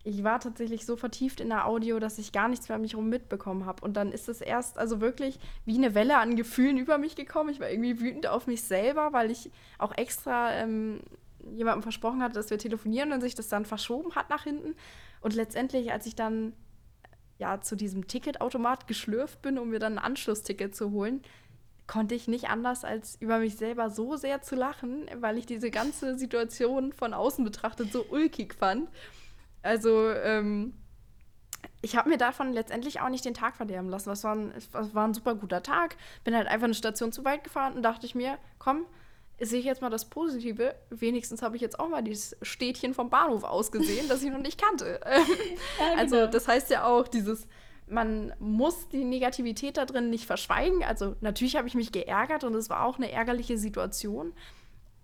[0.06, 2.94] ich war tatsächlich so vertieft in der Audio, dass ich gar nichts mehr um mich
[2.94, 3.84] herum mitbekommen habe.
[3.84, 7.50] Und dann ist es erst also wirklich wie eine Welle an Gefühlen über mich gekommen.
[7.50, 11.02] Ich war irgendwie wütend auf mich selber, weil ich auch extra ähm,
[11.56, 14.76] jemandem versprochen hatte, dass wir telefonieren und sich das dann verschoben hat nach hinten.
[15.22, 16.54] Und letztendlich, als ich dann
[17.40, 21.22] ja zu diesem Ticketautomat geschlürft bin, um mir dann ein Anschlussticket zu holen,
[21.88, 25.72] konnte ich nicht anders als über mich selber so sehr zu lachen, weil ich diese
[25.72, 28.90] ganze Situation von außen betrachtet so ulkig fand.
[29.64, 30.74] Also, ähm,
[31.82, 34.10] ich habe mir davon letztendlich auch nicht den Tag verderben lassen.
[34.10, 35.96] Das war, ein, es war ein super guter Tag.
[36.24, 38.86] Bin halt einfach eine Station zu weit gefahren und dachte ich mir, komm,
[39.40, 40.76] sehe ich jetzt mal das Positive.
[40.90, 44.62] Wenigstens habe ich jetzt auch mal dieses Städtchen vom Bahnhof ausgesehen, das ich noch nicht
[44.62, 45.00] kannte.
[45.98, 46.32] also genau.
[46.32, 47.48] das heißt ja auch, dieses,
[47.88, 50.84] man muss die Negativität da drin nicht verschweigen.
[50.84, 54.34] Also natürlich habe ich mich geärgert und es war auch eine ärgerliche Situation.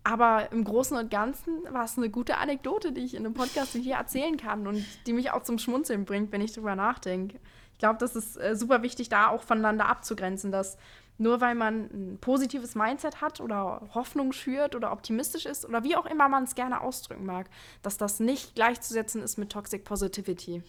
[0.03, 3.73] Aber im Großen und Ganzen war es eine gute Anekdote, die ich in einem Podcast
[3.73, 7.39] hier erzählen kann und die mich auch zum Schmunzeln bringt, wenn ich drüber nachdenke.
[7.71, 10.77] Ich glaube, das ist äh, super wichtig, da auch voneinander abzugrenzen, dass
[11.17, 15.95] nur weil man ein positives Mindset hat oder Hoffnung schürt oder optimistisch ist oder wie
[15.95, 17.49] auch immer man es gerne ausdrücken mag,
[17.81, 20.63] dass das nicht gleichzusetzen ist mit Toxic Positivity.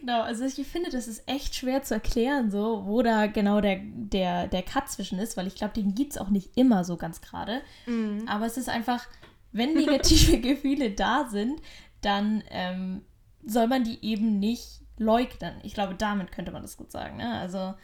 [0.00, 3.80] Genau, also ich finde, das ist echt schwer zu erklären, so, wo da genau der,
[3.82, 6.96] der, der Cut zwischen ist, weil ich glaube, den gibt es auch nicht immer so
[6.96, 7.60] ganz gerade.
[7.84, 8.26] Mhm.
[8.26, 9.06] Aber es ist einfach,
[9.52, 11.60] wenn negative Gefühle da sind,
[12.00, 13.02] dann ähm,
[13.44, 15.54] soll man die eben nicht leugnen.
[15.64, 17.18] Ich glaube, damit könnte man das gut sagen.
[17.18, 17.38] Ne?
[17.38, 17.74] Also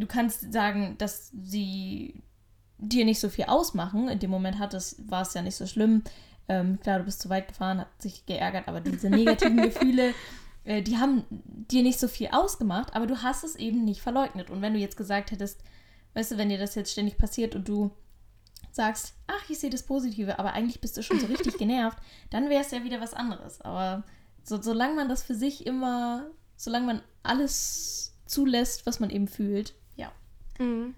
[0.00, 2.22] du kannst sagen, dass sie
[2.78, 4.08] dir nicht so viel ausmachen.
[4.08, 6.02] In dem Moment hat es, war es ja nicht so schlimm.
[6.48, 10.14] Ähm, klar, du bist zu weit gefahren, hat sich geärgert, aber diese negativen Gefühle,
[10.64, 14.50] äh, die haben dir nicht so viel ausgemacht, aber du hast es eben nicht verleugnet.
[14.50, 15.62] Und wenn du jetzt gesagt hättest,
[16.14, 17.90] weißt du, wenn dir das jetzt ständig passiert und du
[18.70, 21.98] sagst, ach, ich sehe das Positive, aber eigentlich bist du schon so richtig genervt,
[22.30, 23.60] dann wäre es ja wieder was anderes.
[23.60, 24.04] Aber
[24.44, 29.74] so, solange man das für sich immer, solange man alles zulässt, was man eben fühlt,
[30.58, 30.94] Mhm.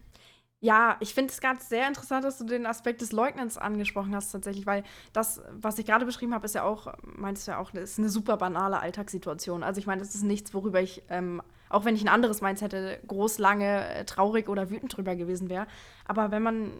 [0.62, 4.30] Ja, ich finde es ganz sehr interessant, dass du den Aspekt des Leugnens angesprochen hast,
[4.30, 7.72] tatsächlich, weil das, was ich gerade beschrieben habe, ist ja auch, meinst du ja auch,
[7.72, 9.62] ist eine super banale Alltagssituation.
[9.62, 12.74] Also ich meine, das ist nichts, worüber ich, ähm, auch wenn ich ein anderes Mindset
[12.74, 15.66] hätte, groß, lange, äh, traurig oder wütend drüber gewesen wäre.
[16.04, 16.72] Aber wenn man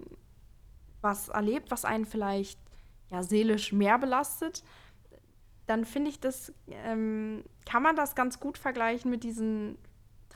[1.00, 2.60] was erlebt, was einen vielleicht
[3.10, 4.62] ja seelisch mehr belastet,
[5.66, 9.78] dann finde ich das, ähm, kann man das ganz gut vergleichen mit diesen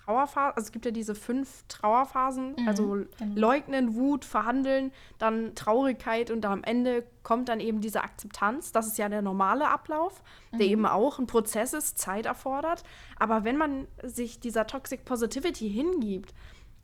[0.05, 3.35] Trauerphasen, also es gibt ja diese fünf Trauerphasen, mhm, also genau.
[3.35, 8.73] leugnen, Wut, verhandeln, dann Traurigkeit und am Ende kommt dann eben diese Akzeptanz.
[8.73, 10.59] Das ist ja der normale Ablauf, mhm.
[10.59, 12.83] der eben auch ein Prozess ist, Zeit erfordert.
[13.19, 16.35] Aber wenn man sich dieser Toxic Positivity hingibt,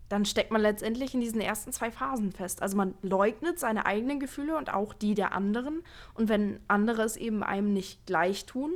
[0.09, 2.62] dann steckt man letztendlich in diesen ersten zwei Phasen fest.
[2.62, 5.85] Also man leugnet seine eigenen Gefühle und auch die der anderen.
[6.14, 8.72] Und wenn andere es eben einem nicht gleich tun,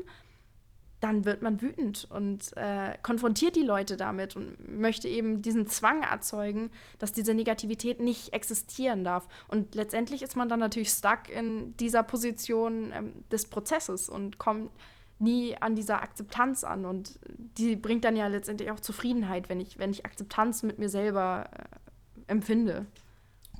[1.04, 6.02] dann wird man wütend und äh, konfrontiert die Leute damit und möchte eben diesen Zwang
[6.02, 9.28] erzeugen, dass diese Negativität nicht existieren darf.
[9.48, 14.70] Und letztendlich ist man dann natürlich stuck in dieser Position ähm, des Prozesses und kommt
[15.18, 16.86] nie an dieser Akzeptanz an.
[16.86, 17.18] Und
[17.58, 21.50] die bringt dann ja letztendlich auch Zufriedenheit, wenn ich, wenn ich Akzeptanz mit mir selber
[21.52, 22.86] äh, empfinde.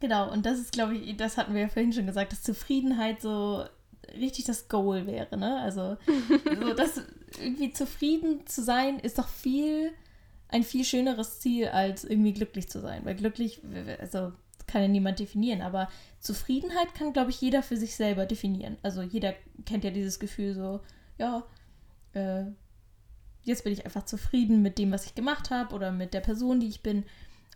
[0.01, 3.21] Genau, und das ist, glaube ich, das hatten wir ja vorhin schon gesagt, dass Zufriedenheit
[3.21, 3.65] so
[4.15, 5.61] richtig das Goal wäre, ne?
[5.61, 5.97] Also,
[6.61, 7.03] so das
[7.38, 9.92] irgendwie zufrieden zu sein, ist doch viel,
[10.49, 13.05] ein viel schöneres Ziel, als irgendwie glücklich zu sein.
[13.05, 13.61] Weil glücklich,
[14.01, 14.33] also
[14.66, 15.88] kann ja niemand definieren, aber
[16.20, 18.77] Zufriedenheit kann, glaube ich, jeder für sich selber definieren.
[18.83, 19.35] Also jeder
[19.66, 20.81] kennt ja dieses Gefühl so,
[21.18, 21.44] ja,
[22.12, 22.47] äh,
[23.42, 26.61] jetzt bin ich einfach zufrieden mit dem, was ich gemacht habe oder mit der Person,
[26.61, 27.05] die ich bin.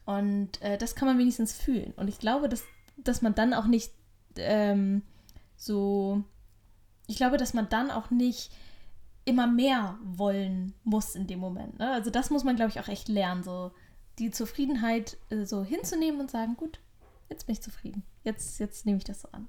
[0.05, 1.93] Und äh, das kann man wenigstens fühlen.
[1.97, 2.63] Und ich glaube, dass,
[2.97, 3.91] dass man dann auch nicht
[4.37, 5.03] ähm,
[5.57, 6.23] so,
[7.07, 8.53] ich glaube, dass man dann auch nicht
[9.25, 11.79] immer mehr wollen muss in dem Moment.
[11.79, 11.91] Ne?
[11.91, 13.73] Also das muss man, glaube ich, auch echt lernen, so
[14.19, 16.81] die Zufriedenheit äh, so hinzunehmen und sagen, gut,
[17.29, 18.03] jetzt bin ich zufrieden.
[18.25, 19.49] Jetzt, jetzt nehme ich das so an.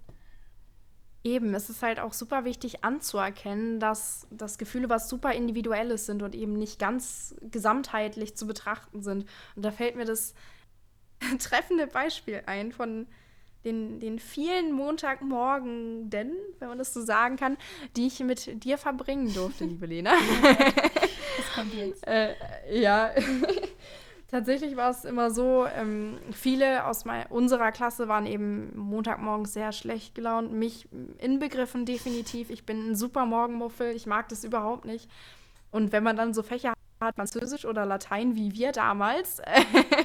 [1.24, 6.24] Eben, es ist halt auch super wichtig anzuerkennen, dass das Gefühle was super individuelles sind
[6.24, 9.26] und eben nicht ganz gesamtheitlich zu betrachten sind.
[9.56, 10.34] Und da fällt mir das
[11.40, 13.08] treffende Beispiel ein von
[13.66, 17.58] den, den vielen Montagmorgen, denn, wenn man das so sagen kann,
[17.96, 20.14] die ich mit dir verbringen durfte, liebe Lena.
[20.44, 22.08] das kommt jetzt.
[22.08, 22.36] Äh,
[22.72, 23.12] ja.
[24.30, 30.14] Tatsächlich war es immer so, ähm, viele aus unserer Klasse waren eben Montagmorgens sehr schlecht
[30.14, 32.52] gelaunt, mich inbegriffen definitiv.
[32.52, 35.10] Ich bin ein super Morgenmuffel, ich mag das überhaupt nicht.
[35.72, 39.42] Und wenn man dann so Fächer hat, Französisch oder Latein wie wir damals,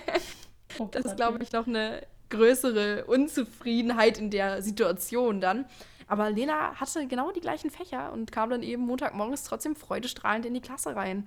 [0.78, 2.00] oh, das ist, glaube ich, noch eine
[2.35, 5.64] größere Unzufriedenheit in der Situation dann.
[6.07, 10.55] Aber Lena hatte genau die gleichen Fächer und kam dann eben Montagmorgens trotzdem freudestrahlend in
[10.55, 11.27] die Klasse rein.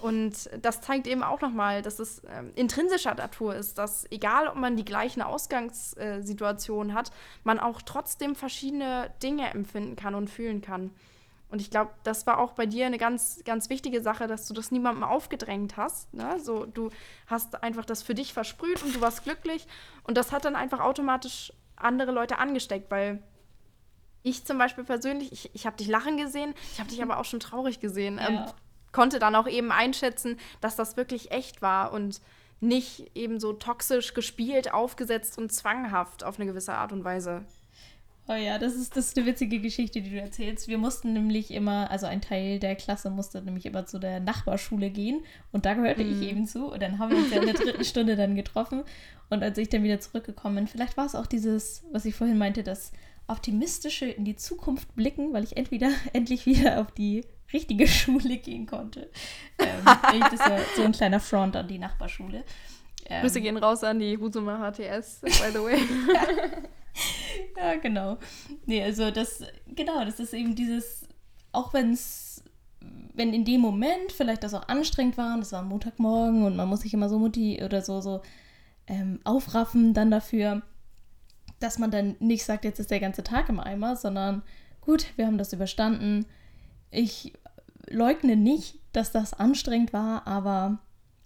[0.00, 4.56] Und das zeigt eben auch nochmal, dass es ähm, intrinsischer Natur ist, dass egal, ob
[4.56, 7.10] man die gleichen Ausgangssituationen hat,
[7.42, 10.90] man auch trotzdem verschiedene Dinge empfinden kann und fühlen kann.
[11.50, 14.54] Und ich glaube, das war auch bei dir eine ganz, ganz wichtige Sache, dass du
[14.54, 16.12] das niemandem aufgedrängt hast.
[16.12, 16.38] Ne?
[16.40, 16.90] So, du
[17.26, 19.66] hast einfach das für dich versprüht und du warst glücklich.
[20.04, 23.22] Und das hat dann einfach automatisch andere Leute angesteckt, weil
[24.22, 27.24] ich zum Beispiel persönlich, ich, ich habe dich lachen gesehen, ich habe dich aber auch
[27.24, 28.18] schon traurig gesehen.
[28.18, 28.28] Ja.
[28.28, 28.44] Ähm,
[28.92, 32.20] konnte dann auch eben einschätzen, dass das wirklich echt war und
[32.60, 37.44] nicht eben so toxisch gespielt, aufgesetzt und zwanghaft auf eine gewisse Art und Weise.
[38.30, 40.68] Oh ja, das ist, das ist eine witzige Geschichte, die du erzählst.
[40.68, 44.90] Wir mussten nämlich immer, also ein Teil der Klasse musste nämlich immer zu der Nachbarschule
[44.90, 46.12] gehen und da gehörte mhm.
[46.22, 46.70] ich eben zu.
[46.70, 48.84] Und dann haben wir uns ja in der dritten Stunde dann getroffen.
[49.30, 52.36] Und als ich dann wieder zurückgekommen bin, vielleicht war es auch dieses, was ich vorhin
[52.36, 52.92] meinte, das
[53.28, 58.66] optimistische in die Zukunft blicken, weil ich entweder endlich wieder auf die richtige Schule gehen
[58.66, 59.08] konnte.
[59.58, 62.44] Ähm, das war so ein kleiner Front an die Nachbarschule.
[63.06, 65.78] Ähm, Grüße gehen raus an die Husumer HTS, by the way.
[67.56, 68.18] ja, genau.
[68.66, 69.42] Nee, also das,
[69.74, 71.06] genau, das ist eben dieses,
[71.52, 72.42] auch wenn es,
[73.14, 76.68] wenn in dem Moment vielleicht das auch anstrengend war, und es war Montagmorgen und man
[76.68, 78.22] muss sich immer so mutti oder so, so
[78.86, 80.62] ähm, aufraffen dann dafür,
[81.60, 84.42] dass man dann nicht sagt, jetzt ist der ganze Tag im Eimer, sondern
[84.80, 86.26] gut, wir haben das überstanden.
[86.90, 87.32] Ich
[87.88, 90.78] leugne nicht, dass das anstrengend war, aber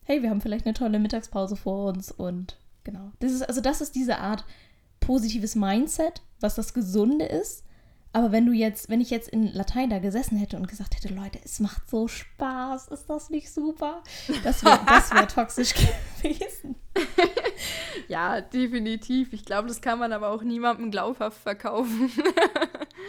[0.05, 3.13] hey, wir haben vielleicht eine tolle Mittagspause vor uns und genau.
[3.21, 4.45] Das ist, also das ist diese Art
[5.03, 7.65] positives Mindset, was das Gesunde ist.
[8.15, 11.15] Aber wenn du jetzt, wenn ich jetzt in Latein da gesessen hätte und gesagt hätte,
[11.15, 14.03] Leute, es macht so Spaß, ist das nicht super?
[14.45, 16.77] Das wäre das wär toxisch gewesen.
[18.09, 19.33] ja, definitiv.
[19.33, 22.11] Ich glaube, das kann man aber auch niemandem glaubhaft verkaufen.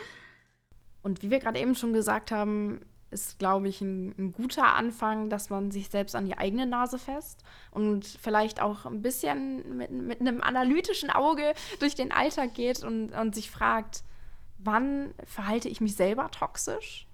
[1.04, 2.80] und wie wir gerade eben schon gesagt haben,
[3.14, 6.98] ist, glaube ich, ein, ein, guter Anfang, dass man sich selbst an die eigene Nase
[6.98, 12.84] fest und vielleicht auch ein bisschen mit, mit einem analytischen Auge durch den Alltag geht
[12.84, 14.04] und, und sich fragt,
[14.58, 17.08] wann verhalte ich mich selber toxisch?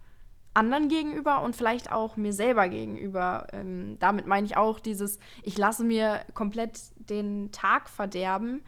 [0.54, 3.48] anderen gegenüber und vielleicht auch mir selber gegenüber.
[3.54, 8.62] Ähm, damit meine ich auch dieses, ich lasse mir komplett den Tag verderben,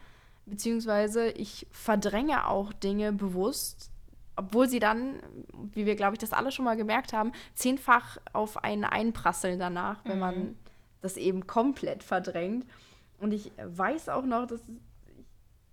[0.46, 3.91] beziehungsweise ich verdränge auch Dinge bewusst,
[4.36, 5.20] obwohl sie dann,
[5.72, 10.04] wie wir, glaube ich, das alle schon mal gemerkt haben, zehnfach auf einen einprasseln danach,
[10.04, 10.20] wenn mhm.
[10.20, 10.56] man
[11.00, 12.66] das eben komplett verdrängt.
[13.18, 14.60] Und ich weiß auch noch, dass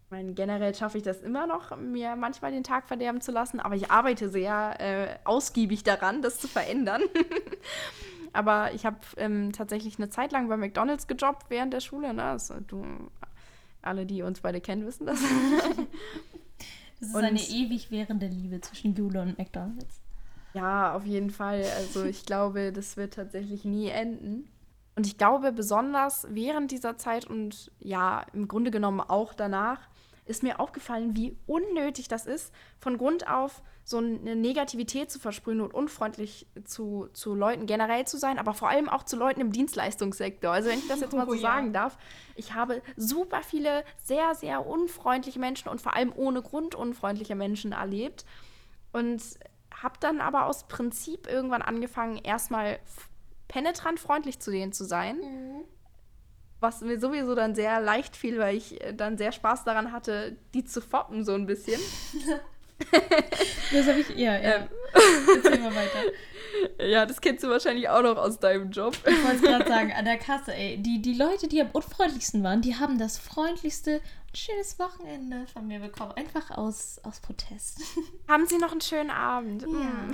[0.09, 3.59] ich meine, generell schaffe ich das immer noch, mir manchmal den Tag verderben zu lassen,
[3.59, 7.03] aber ich arbeite sehr äh, ausgiebig daran, das zu verändern.
[8.33, 12.13] aber ich habe ähm, tatsächlich eine Zeit lang bei McDonalds gejobbt während der Schule.
[12.15, 12.23] Ne?
[12.23, 12.83] Also, du,
[13.83, 15.19] alle, die uns beide kennen, wissen das.
[16.99, 20.01] Das ist und eine ewig währende Liebe zwischen Jule und McDonalds.
[20.53, 21.63] Ja, auf jeden Fall.
[21.77, 24.49] Also ich glaube, das wird tatsächlich nie enden.
[24.95, 29.79] Und ich glaube, besonders während dieser Zeit und ja, im Grunde genommen auch danach,
[30.29, 35.61] ist mir aufgefallen, wie unnötig das ist, von Grund auf so eine Negativität zu versprühen
[35.61, 39.51] und unfreundlich zu, zu Leuten generell zu sein, aber vor allem auch zu Leuten im
[39.51, 40.51] Dienstleistungssektor.
[40.51, 41.41] Also wenn ich das jetzt mal so oh, ja.
[41.41, 41.97] sagen darf,
[42.35, 47.71] ich habe super viele sehr, sehr unfreundliche Menschen und vor allem ohne Grund unfreundliche Menschen
[47.71, 48.25] erlebt
[48.93, 49.23] und
[49.73, 52.79] habe dann aber aus Prinzip irgendwann angefangen, erstmal
[53.47, 55.17] penetrant freundlich zu denen zu sein.
[55.17, 55.63] Mhm
[56.59, 60.35] was mir sowieso dann sehr leicht fiel, weil ich äh, dann sehr Spaß daran hatte,
[60.53, 61.79] die zu foppen, so ein bisschen.
[63.71, 64.55] das habe ich eher, ja.
[64.55, 64.67] Ähm.
[65.35, 65.99] Erzähl mal weiter.
[66.79, 68.97] Ja, das kennst du wahrscheinlich auch noch aus deinem Job.
[69.05, 70.77] Ich wollte gerade sagen, an der Kasse, ey.
[70.77, 74.01] Die, die Leute, die am unfreundlichsten waren, die haben das freundlichste
[74.33, 76.13] schönes Wochenende von mir bekommen.
[76.15, 77.81] Einfach aus, aus Protest.
[78.27, 79.63] Haben Sie noch einen schönen Abend?
[79.63, 80.13] Ja, mm.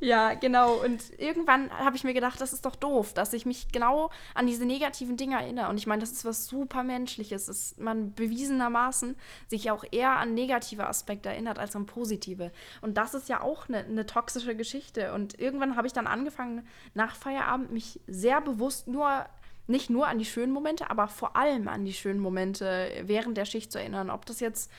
[0.00, 0.74] ja genau.
[0.82, 4.46] Und irgendwann habe ich mir gedacht, das ist doch doof, dass ich mich genau an
[4.46, 5.68] diese negativen Dinge erinnere.
[5.68, 9.16] Und ich meine, das ist was super Menschliches, dass man bewiesenermaßen
[9.48, 12.50] sich auch eher an negative Aspekte erinnert als an positive.
[12.80, 15.12] Und das ist ja auch eine, eine toxische Geschichte.
[15.12, 19.26] Und irgendwann habe ich dann angefangen, nach Feierabend mich sehr bewusst nur
[19.66, 23.44] nicht nur an die schönen Momente, aber vor allem an die schönen Momente während der
[23.44, 24.10] Schicht zu erinnern.
[24.10, 24.70] Ob das jetzt,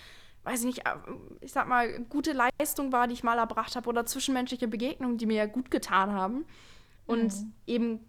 [0.44, 0.96] weiß ich nicht, äh,
[1.42, 5.26] ich sag mal, gute Leistung war, die ich mal erbracht habe, oder zwischenmenschliche Begegnungen, die
[5.26, 6.46] mir ja gut getan haben.
[7.06, 7.54] Und mhm.
[7.66, 8.00] eben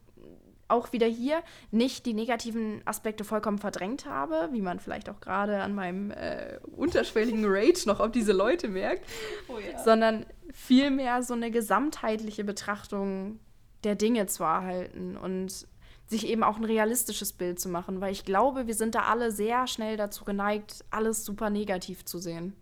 [0.68, 5.62] auch wieder hier nicht die negativen Aspekte vollkommen verdrängt habe, wie man vielleicht auch gerade
[5.62, 9.06] an meinem äh, unterschwelligen Rage noch auf diese Leute merkt,
[9.48, 9.82] oh ja.
[9.82, 13.40] sondern vielmehr so eine gesamtheitliche Betrachtung
[13.84, 15.66] der Dinge zu erhalten und
[16.08, 19.30] sich eben auch ein realistisches Bild zu machen, weil ich glaube, wir sind da alle
[19.30, 22.54] sehr schnell dazu geneigt, alles super negativ zu sehen.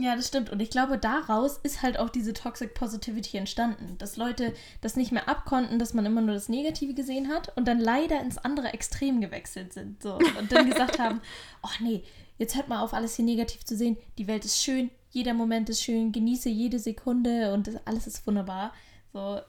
[0.00, 0.50] Ja, das stimmt.
[0.50, 3.96] Und ich glaube, daraus ist halt auch diese Toxic Positivity entstanden.
[3.98, 7.68] Dass Leute das nicht mehr abkonnten, dass man immer nur das Negative gesehen hat und
[7.68, 10.02] dann leider ins andere Extrem gewechselt sind.
[10.02, 10.14] So.
[10.16, 11.20] Und dann gesagt haben,
[11.62, 12.02] ach nee,
[12.38, 13.96] jetzt hört mal auf, alles hier negativ zu sehen.
[14.18, 18.72] Die Welt ist schön, jeder Moment ist schön, genieße jede Sekunde und alles ist wunderbar.
[19.12, 19.40] So.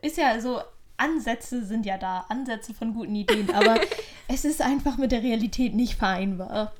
[0.00, 0.62] Ist ja so
[0.98, 3.80] Ansätze sind ja da, Ansätze von guten Ideen, aber
[4.28, 6.72] es ist einfach mit der Realität nicht vereinbar.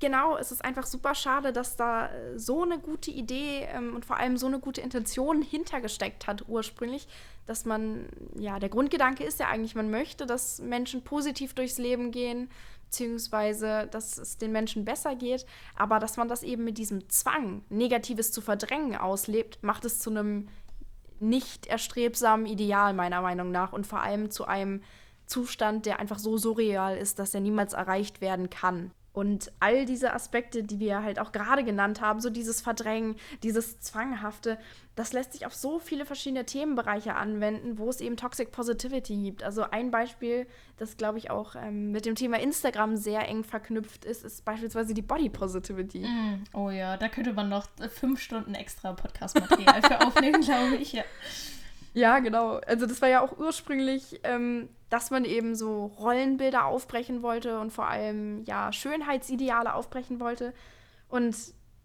[0.00, 4.06] Genau, es ist einfach super schade, dass da äh, so eine gute Idee ähm, und
[4.06, 7.06] vor allem so eine gute Intention hintergesteckt hat ursprünglich,
[7.46, 8.06] dass man,
[8.38, 12.48] ja, der Grundgedanke ist ja eigentlich, man möchte, dass Menschen positiv durchs Leben gehen,
[12.86, 15.44] beziehungsweise dass es den Menschen besser geht,
[15.76, 20.08] aber dass man das eben mit diesem Zwang, Negatives zu verdrängen, auslebt, macht es zu
[20.10, 20.48] einem
[21.20, 23.72] nicht erstrebsamen Ideal, meiner Meinung nach.
[23.72, 24.82] Und vor allem zu einem
[25.26, 28.90] Zustand, der einfach so surreal ist, dass er niemals erreicht werden kann.
[29.12, 33.80] Und all diese Aspekte, die wir halt auch gerade genannt haben, so dieses Verdrängen, dieses
[33.80, 34.56] Zwanghafte,
[34.94, 39.42] das lässt sich auf so viele verschiedene Themenbereiche anwenden, wo es eben Toxic Positivity gibt.
[39.42, 40.46] Also ein Beispiel,
[40.76, 44.94] das glaube ich auch ähm, mit dem Thema Instagram sehr eng verknüpft ist, ist beispielsweise
[44.94, 46.00] die Body Positivity.
[46.00, 50.92] Mm, oh ja, da könnte man noch fünf Stunden extra Podcast-Material für aufnehmen, glaube ich.
[50.92, 51.04] Ja.
[51.92, 52.60] Ja, genau.
[52.66, 57.72] Also das war ja auch ursprünglich, ähm, dass man eben so Rollenbilder aufbrechen wollte und
[57.72, 60.52] vor allem ja Schönheitsideale aufbrechen wollte.
[61.08, 61.36] Und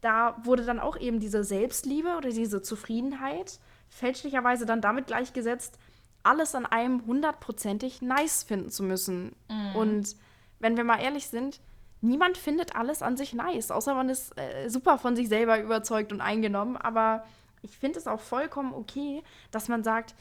[0.02, 5.80] da wurde dann auch eben diese Selbstliebe oder diese Zufriedenheit fälschlicherweise dann damit gleichgesetzt,
[6.24, 9.36] alles an einem hundertprozentig nice finden zu müssen.
[9.50, 9.76] Mhm.
[9.76, 10.16] Und
[10.60, 11.62] wenn wir mal ehrlich sind,
[12.02, 16.12] niemand findet alles an sich nice, außer man ist äh, super von sich selber überzeugt
[16.12, 16.78] und eingenommen.
[16.78, 17.26] Aber
[17.66, 20.16] ich finde es auch vollkommen okay, dass man sagt,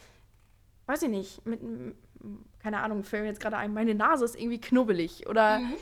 [0.87, 1.61] weiß ich nicht, mit,
[2.59, 5.73] keine Ahnung, fällt mir jetzt gerade ein, meine Nase ist irgendwie knubbelig oder mhm.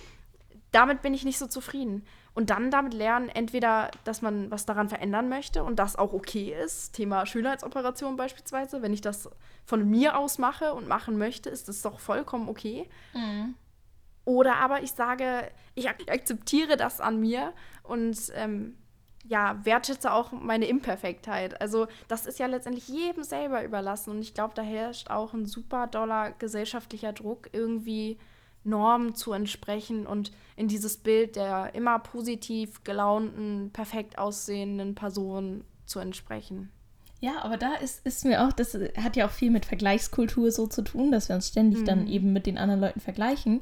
[0.71, 2.05] damit bin ich nicht so zufrieden.
[2.35, 6.51] Und dann damit lernen, entweder, dass man was daran verändern möchte und das auch okay
[6.51, 9.29] ist, Thema Schönheitsoperation beispielsweise, wenn ich das
[9.65, 12.89] von mir aus mache und machen möchte, ist das doch vollkommen okay.
[13.13, 13.53] Mhm.
[14.25, 18.77] Oder aber ich sage, ich akzeptiere das an mir und ähm,
[19.23, 21.59] ja, wertschätze auch meine Imperfektheit.
[21.61, 25.45] Also das ist ja letztendlich jedem selber überlassen und ich glaube, da herrscht auch ein
[25.45, 28.17] super doller gesellschaftlicher Druck, irgendwie
[28.65, 35.99] Normen zu entsprechen und in dieses Bild der immer positiv gelaunten, perfekt aussehenden Person zu
[35.99, 36.69] entsprechen.
[37.19, 40.67] Ja, aber da ist, ist mir auch, das hat ja auch viel mit Vergleichskultur so
[40.67, 41.85] zu tun, dass wir uns ständig mhm.
[41.85, 43.61] dann eben mit den anderen Leuten vergleichen.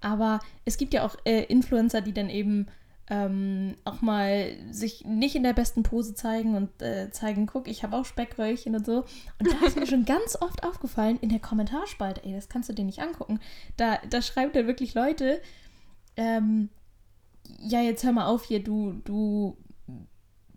[0.00, 2.66] Aber es gibt ja auch äh, Influencer, die dann eben
[3.10, 7.82] ähm, auch mal sich nicht in der besten Pose zeigen und äh, zeigen, guck, ich
[7.82, 9.04] habe auch Speckröllchen und so.
[9.38, 12.74] Und da ist mir schon ganz oft aufgefallen in der Kommentarspalte, ey, das kannst du
[12.74, 13.40] dir nicht angucken.
[13.78, 15.40] Da, da schreibt er wirklich Leute,
[16.16, 16.68] ähm,
[17.60, 19.56] ja, jetzt hör mal auf hier, du, du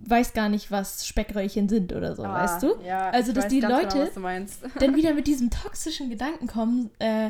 [0.03, 2.73] weiß gar nicht, was Speckröllchen sind oder so, Ah, weißt du?
[2.83, 4.63] Ja, Also, ich dass weiß die ganz Leute- Genau, was du meinst.
[4.79, 7.29] dann wieder mit diesem toxischen Gedanken kommen, äh,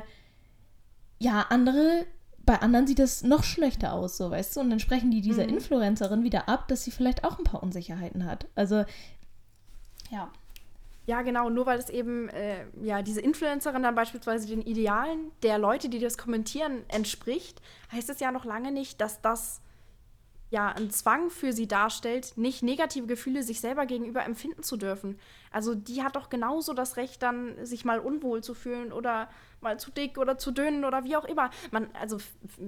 [1.19, 2.05] ja, andere,
[2.45, 4.61] bei anderen sieht das noch schlechter aus, so, weißt du?
[4.61, 5.55] Und dann sprechen die dieser Mhm.
[5.55, 8.47] Influencerin wieder ab, dass sie vielleicht auch ein paar Unsicherheiten hat.
[8.55, 8.85] Also,
[10.09, 10.31] ja.
[11.07, 15.57] Ja, genau, nur weil es eben äh, ja, diese Influencerin dann beispielsweise den Idealen der
[15.57, 17.61] Leute, die das kommentieren, entspricht,
[17.91, 19.61] heißt es ja noch lange nicht, dass das
[20.51, 25.17] ja einen Zwang für sie darstellt, nicht negative Gefühle sich selber gegenüber empfinden zu dürfen.
[25.49, 29.29] Also die hat doch genauso das Recht, dann sich mal unwohl zu fühlen oder
[29.61, 31.49] mal zu dick oder zu dünn oder wie auch immer.
[31.71, 32.17] Man, also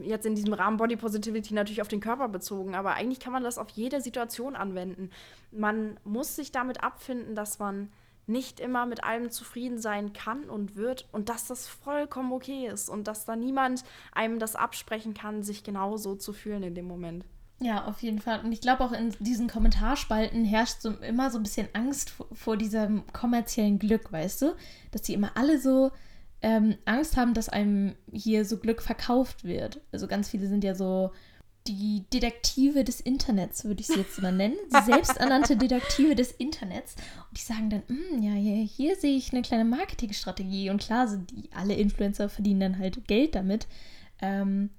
[0.02, 3.44] jetzt in diesem Rahmen Body Positivity natürlich auf den Körper bezogen, aber eigentlich kann man
[3.44, 5.10] das auf jede Situation anwenden.
[5.52, 7.89] Man muss sich damit abfinden, dass man
[8.26, 12.89] nicht immer mit allem zufrieden sein kann und wird und dass das vollkommen okay ist
[12.89, 13.84] und dass da niemand
[14.14, 17.26] einem das absprechen kann, sich genauso zu fühlen in dem Moment.
[17.60, 18.41] Ja, auf jeden Fall.
[18.44, 22.28] Und ich glaube auch in diesen Kommentarspalten herrscht so immer so ein bisschen Angst vor,
[22.34, 24.56] vor diesem kommerziellen Glück, weißt du?
[24.91, 25.91] Dass die immer alle so
[26.44, 29.80] ähm, Angst haben, dass einem hier so Glück verkauft wird.
[29.91, 31.12] Also ganz viele sind ja so
[31.66, 34.58] die Detektive des Internets, würde ich sie jetzt mal nennen.
[34.86, 36.96] Selbsternannte Detektive des Internets.
[37.30, 40.70] Und die sagen dann, "Mm, ja, hier, hier sehe ich eine kleine Marketingstrategie.
[40.70, 43.68] Und klar, sind die, alle Influencer verdienen dann halt Geld damit.
[44.22, 44.72] Ähm,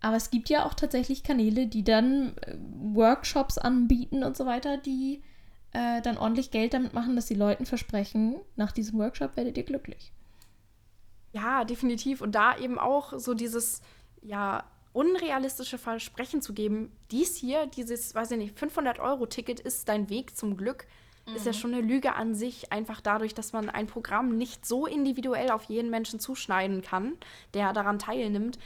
[0.00, 2.56] aber es gibt ja auch tatsächlich Kanäle, die dann äh,
[2.94, 5.22] Workshops anbieten und so weiter, die
[5.72, 9.64] äh, dann ordentlich Geld damit machen, dass die Leuten versprechen, nach diesem Workshop werdet ihr
[9.64, 10.12] glücklich.
[11.34, 12.20] Ja, definitiv.
[12.20, 13.82] Und da eben auch so dieses,
[14.22, 20.36] ja, unrealistische Versprechen zu geben, dies hier, dieses, weiß ich nicht, 500-Euro-Ticket ist dein Weg
[20.36, 20.86] zum Glück,
[21.34, 24.86] ist ja schon eine Lüge an sich, einfach dadurch, dass man ein Programm nicht so
[24.86, 27.14] individuell auf jeden Menschen zuschneiden kann,
[27.54, 28.58] der daran teilnimmt.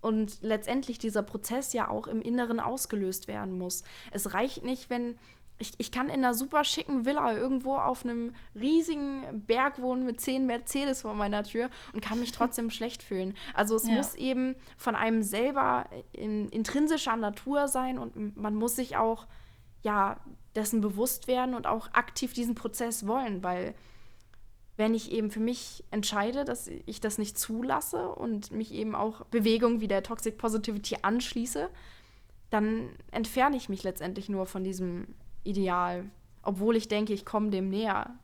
[0.00, 3.84] Und letztendlich dieser Prozess ja auch im Inneren ausgelöst werden muss.
[4.10, 5.18] Es reicht nicht, wenn
[5.58, 10.20] ich, ich kann in einer super schicken Villa irgendwo auf einem riesigen Berg wohnen mit
[10.20, 13.34] zehn Mercedes vor meiner Tür und kann mich trotzdem schlecht fühlen.
[13.54, 13.94] Also es Ja.
[13.94, 19.26] muss eben von einem selber in intrinsischer Natur sein und man muss sich auch
[19.82, 20.18] ja
[20.56, 23.74] dessen bewusst werden und auch aktiv diesen Prozess wollen, weil
[24.76, 29.24] wenn ich eben für mich entscheide, dass ich das nicht zulasse und mich eben auch
[29.26, 31.70] Bewegungen wie der Toxic Positivity anschließe,
[32.50, 35.14] dann entferne ich mich letztendlich nur von diesem
[35.44, 36.04] Ideal,
[36.42, 38.14] obwohl ich denke, ich komme dem näher.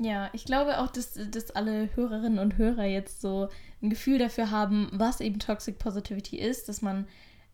[0.00, 3.48] Ja, ich glaube auch, dass, dass alle Hörerinnen und Hörer jetzt so
[3.80, 7.06] ein Gefühl dafür haben, was eben Toxic Positivity ist, dass man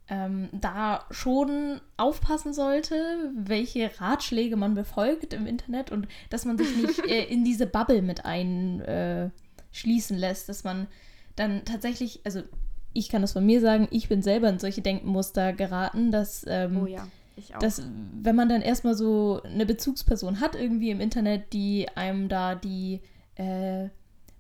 [0.09, 6.74] ähm, da schon aufpassen sollte, welche Ratschläge man befolgt im Internet und dass man sich
[6.76, 9.31] nicht äh, in diese Bubble mit einschließen äh,
[9.70, 10.89] schließen lässt, dass man
[11.37, 12.43] dann tatsächlich, also
[12.93, 16.83] ich kann das von mir sagen, ich bin selber in solche Denkmuster geraten, dass ähm,
[16.83, 17.07] Oh ja,
[17.37, 17.59] ich auch.
[17.59, 17.83] dass
[18.20, 23.01] wenn man dann erstmal so eine Bezugsperson hat irgendwie im Internet, die einem da die
[23.37, 23.89] äh,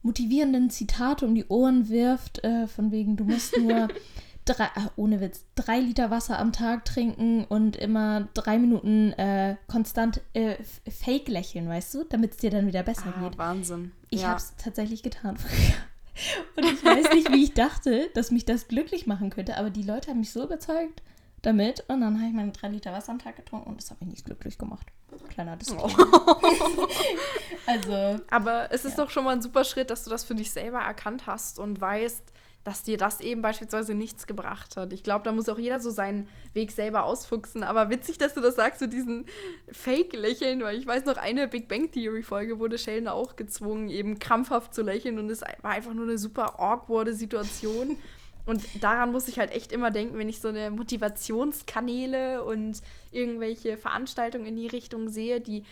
[0.02, 3.88] motivierenden Zitate um die Ohren wirft, äh, von wegen, du musst nur
[4.44, 10.20] drei, ohne Witz, drei Liter Wasser am Tag trinken und immer drei Minuten äh, konstant
[10.34, 10.56] äh,
[10.88, 13.38] fake lächeln, weißt du, damit es dir dann wieder besser ah, geht.
[13.38, 13.92] Wahnsinn.
[14.08, 14.28] Ich ja.
[14.28, 15.36] habe es tatsächlich getan.
[16.56, 19.82] Und ich weiß nicht, wie ich dachte, dass mich das glücklich machen könnte, aber die
[19.82, 21.02] Leute haben mich so überzeugt
[21.42, 24.00] damit und dann habe ich meine drei Liter Wasser am Tag getrunken und das hat
[24.00, 24.86] mich nicht glücklich gemacht.
[25.28, 25.88] Kleiner Disclaimer.
[27.66, 29.04] Also, Aber es ist Ja.
[29.04, 31.80] doch schon mal ein super Schritt, dass du das für dich selber erkannt hast und
[31.80, 32.22] weißt,
[32.64, 34.92] dass dir das eben beispielsweise nichts gebracht hat.
[34.92, 37.62] Ich glaube, da muss auch jeder so seinen Weg selber ausfuchsen.
[37.62, 39.24] Aber witzig, dass du das sagst, so diesen
[39.72, 44.74] Fake-Lächeln, weil ich weiß noch, eine Big Bang Theory-Folge wurde Sheldon auch gezwungen, eben krampfhaft
[44.74, 47.96] zu lächeln und es war einfach nur eine super awkwarde Situation.
[48.46, 52.80] Und daran muss ich halt echt immer denken, wenn ich so eine Motivationskanäle und
[53.10, 55.64] irgendwelche Veranstaltungen in die Richtung sehe, die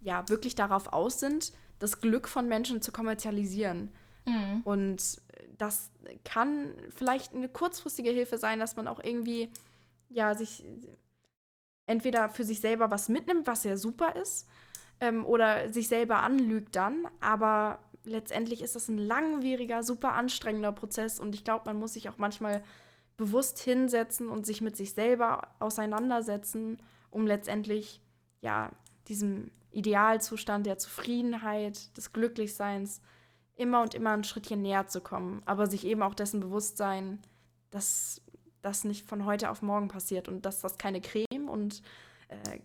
[0.00, 3.90] ja wirklich darauf aus sind, das Glück von Menschen zu kommerzialisieren.
[4.24, 4.62] mh.
[4.64, 5.20] Und
[5.58, 5.90] das
[6.24, 9.50] kann vielleicht eine kurzfristige Hilfe sein, dass man auch irgendwie
[10.08, 10.64] ja sich
[11.86, 14.48] entweder für sich selber was mitnimmt, was ja super ist,
[15.00, 17.06] ähm, oder sich selber anlügt dann.
[17.20, 22.08] Aber letztendlich ist das ein langwieriger, super anstrengender Prozess und ich glaube, man muss sich
[22.08, 22.62] auch manchmal
[23.16, 26.78] bewusst hinsetzen und sich mit sich selber auseinandersetzen,
[27.10, 28.00] um letztendlich
[28.40, 28.70] ja
[29.08, 33.00] diesem Idealzustand der Zufriedenheit, des Glücklichseins
[33.56, 37.20] immer und immer ein Schrittchen näher zu kommen, aber sich eben auch dessen bewusst sein,
[37.70, 38.22] dass
[38.62, 41.82] das nicht von heute auf morgen passiert und dass das keine Creme und
[42.28, 42.60] äh,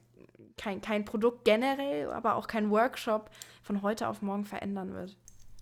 [0.58, 3.30] kein, kein Produkt generell, aber auch kein Workshop
[3.62, 5.18] von heute auf morgen verändern wird.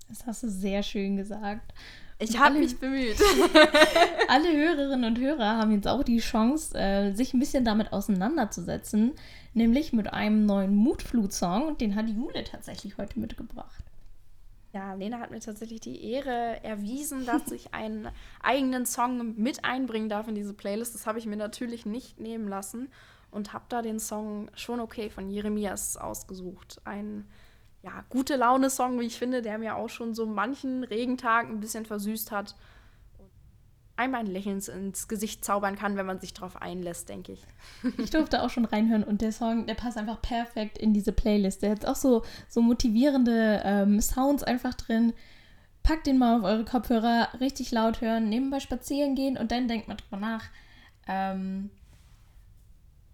[0.09, 1.73] Das hast du sehr schön gesagt.
[2.17, 3.17] Ich habe mich bemüht.
[4.27, 9.13] alle Hörerinnen und Hörer haben jetzt auch die Chance, äh, sich ein bisschen damit auseinanderzusetzen,
[9.53, 11.77] nämlich mit einem neuen Mutflut-Song.
[11.77, 13.83] Den hat Jule tatsächlich heute mitgebracht.
[14.73, 18.09] Ja, Lena hat mir tatsächlich die Ehre erwiesen, dass ich einen
[18.41, 20.93] eigenen Song mit einbringen darf in diese Playlist.
[20.93, 22.89] Das habe ich mir natürlich nicht nehmen lassen
[23.31, 26.81] und habe da den Song Schon okay von Jeremias ausgesucht.
[26.83, 27.25] Ein
[27.81, 31.85] ja, gute Laune-Song, wie ich finde, der mir auch schon so manchen Regentag ein bisschen
[31.85, 32.55] versüßt hat
[33.99, 37.43] einmal ein Lächeln ins Gesicht zaubern kann, wenn man sich darauf einlässt, denke ich.
[37.97, 41.61] Ich durfte auch schon reinhören und der Song, der passt einfach perfekt in diese Playlist.
[41.61, 45.13] Der hat auch so, so motivierende ähm, Sounds einfach drin.
[45.83, 49.89] Packt den mal auf eure Kopfhörer, richtig laut hören, nebenbei spazieren gehen und dann denkt
[49.89, 50.45] mal drüber nach,
[51.07, 51.69] ähm,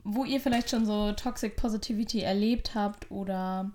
[0.03, 3.71] wo ihr vielleicht schon so Toxic Positivity erlebt habt oder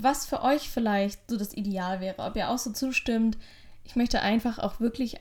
[0.00, 2.22] was für euch vielleicht so das Ideal wäre.
[2.22, 3.38] Ob ihr auch so zustimmt,
[3.84, 5.16] ich möchte einfach auch wirklich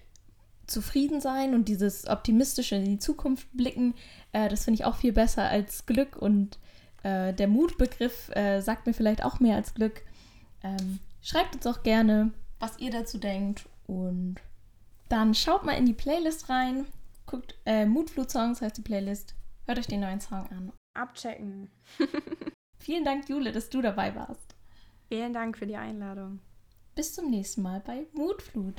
[0.65, 3.93] zufrieden sein und dieses optimistische in die Zukunft blicken,
[4.33, 6.59] äh, das finde ich auch viel besser als Glück und
[7.03, 10.03] äh, der Mutbegriff äh, sagt mir vielleicht auch mehr als Glück.
[10.63, 14.35] Ähm, schreibt uns auch gerne, was ihr dazu denkt und
[15.07, 16.85] dann schaut mal in die Playlist rein,
[17.25, 20.73] guckt äh, Mutflut Songs heißt die Playlist, hört euch den neuen Song an.
[20.93, 21.69] Abchecken.
[22.87, 24.55] Vielen Dank, Jule, dass du dabei warst.
[25.09, 26.39] Vielen Dank für die Einladung.
[26.95, 28.75] Bis zum nächsten Mal bei Mutflut.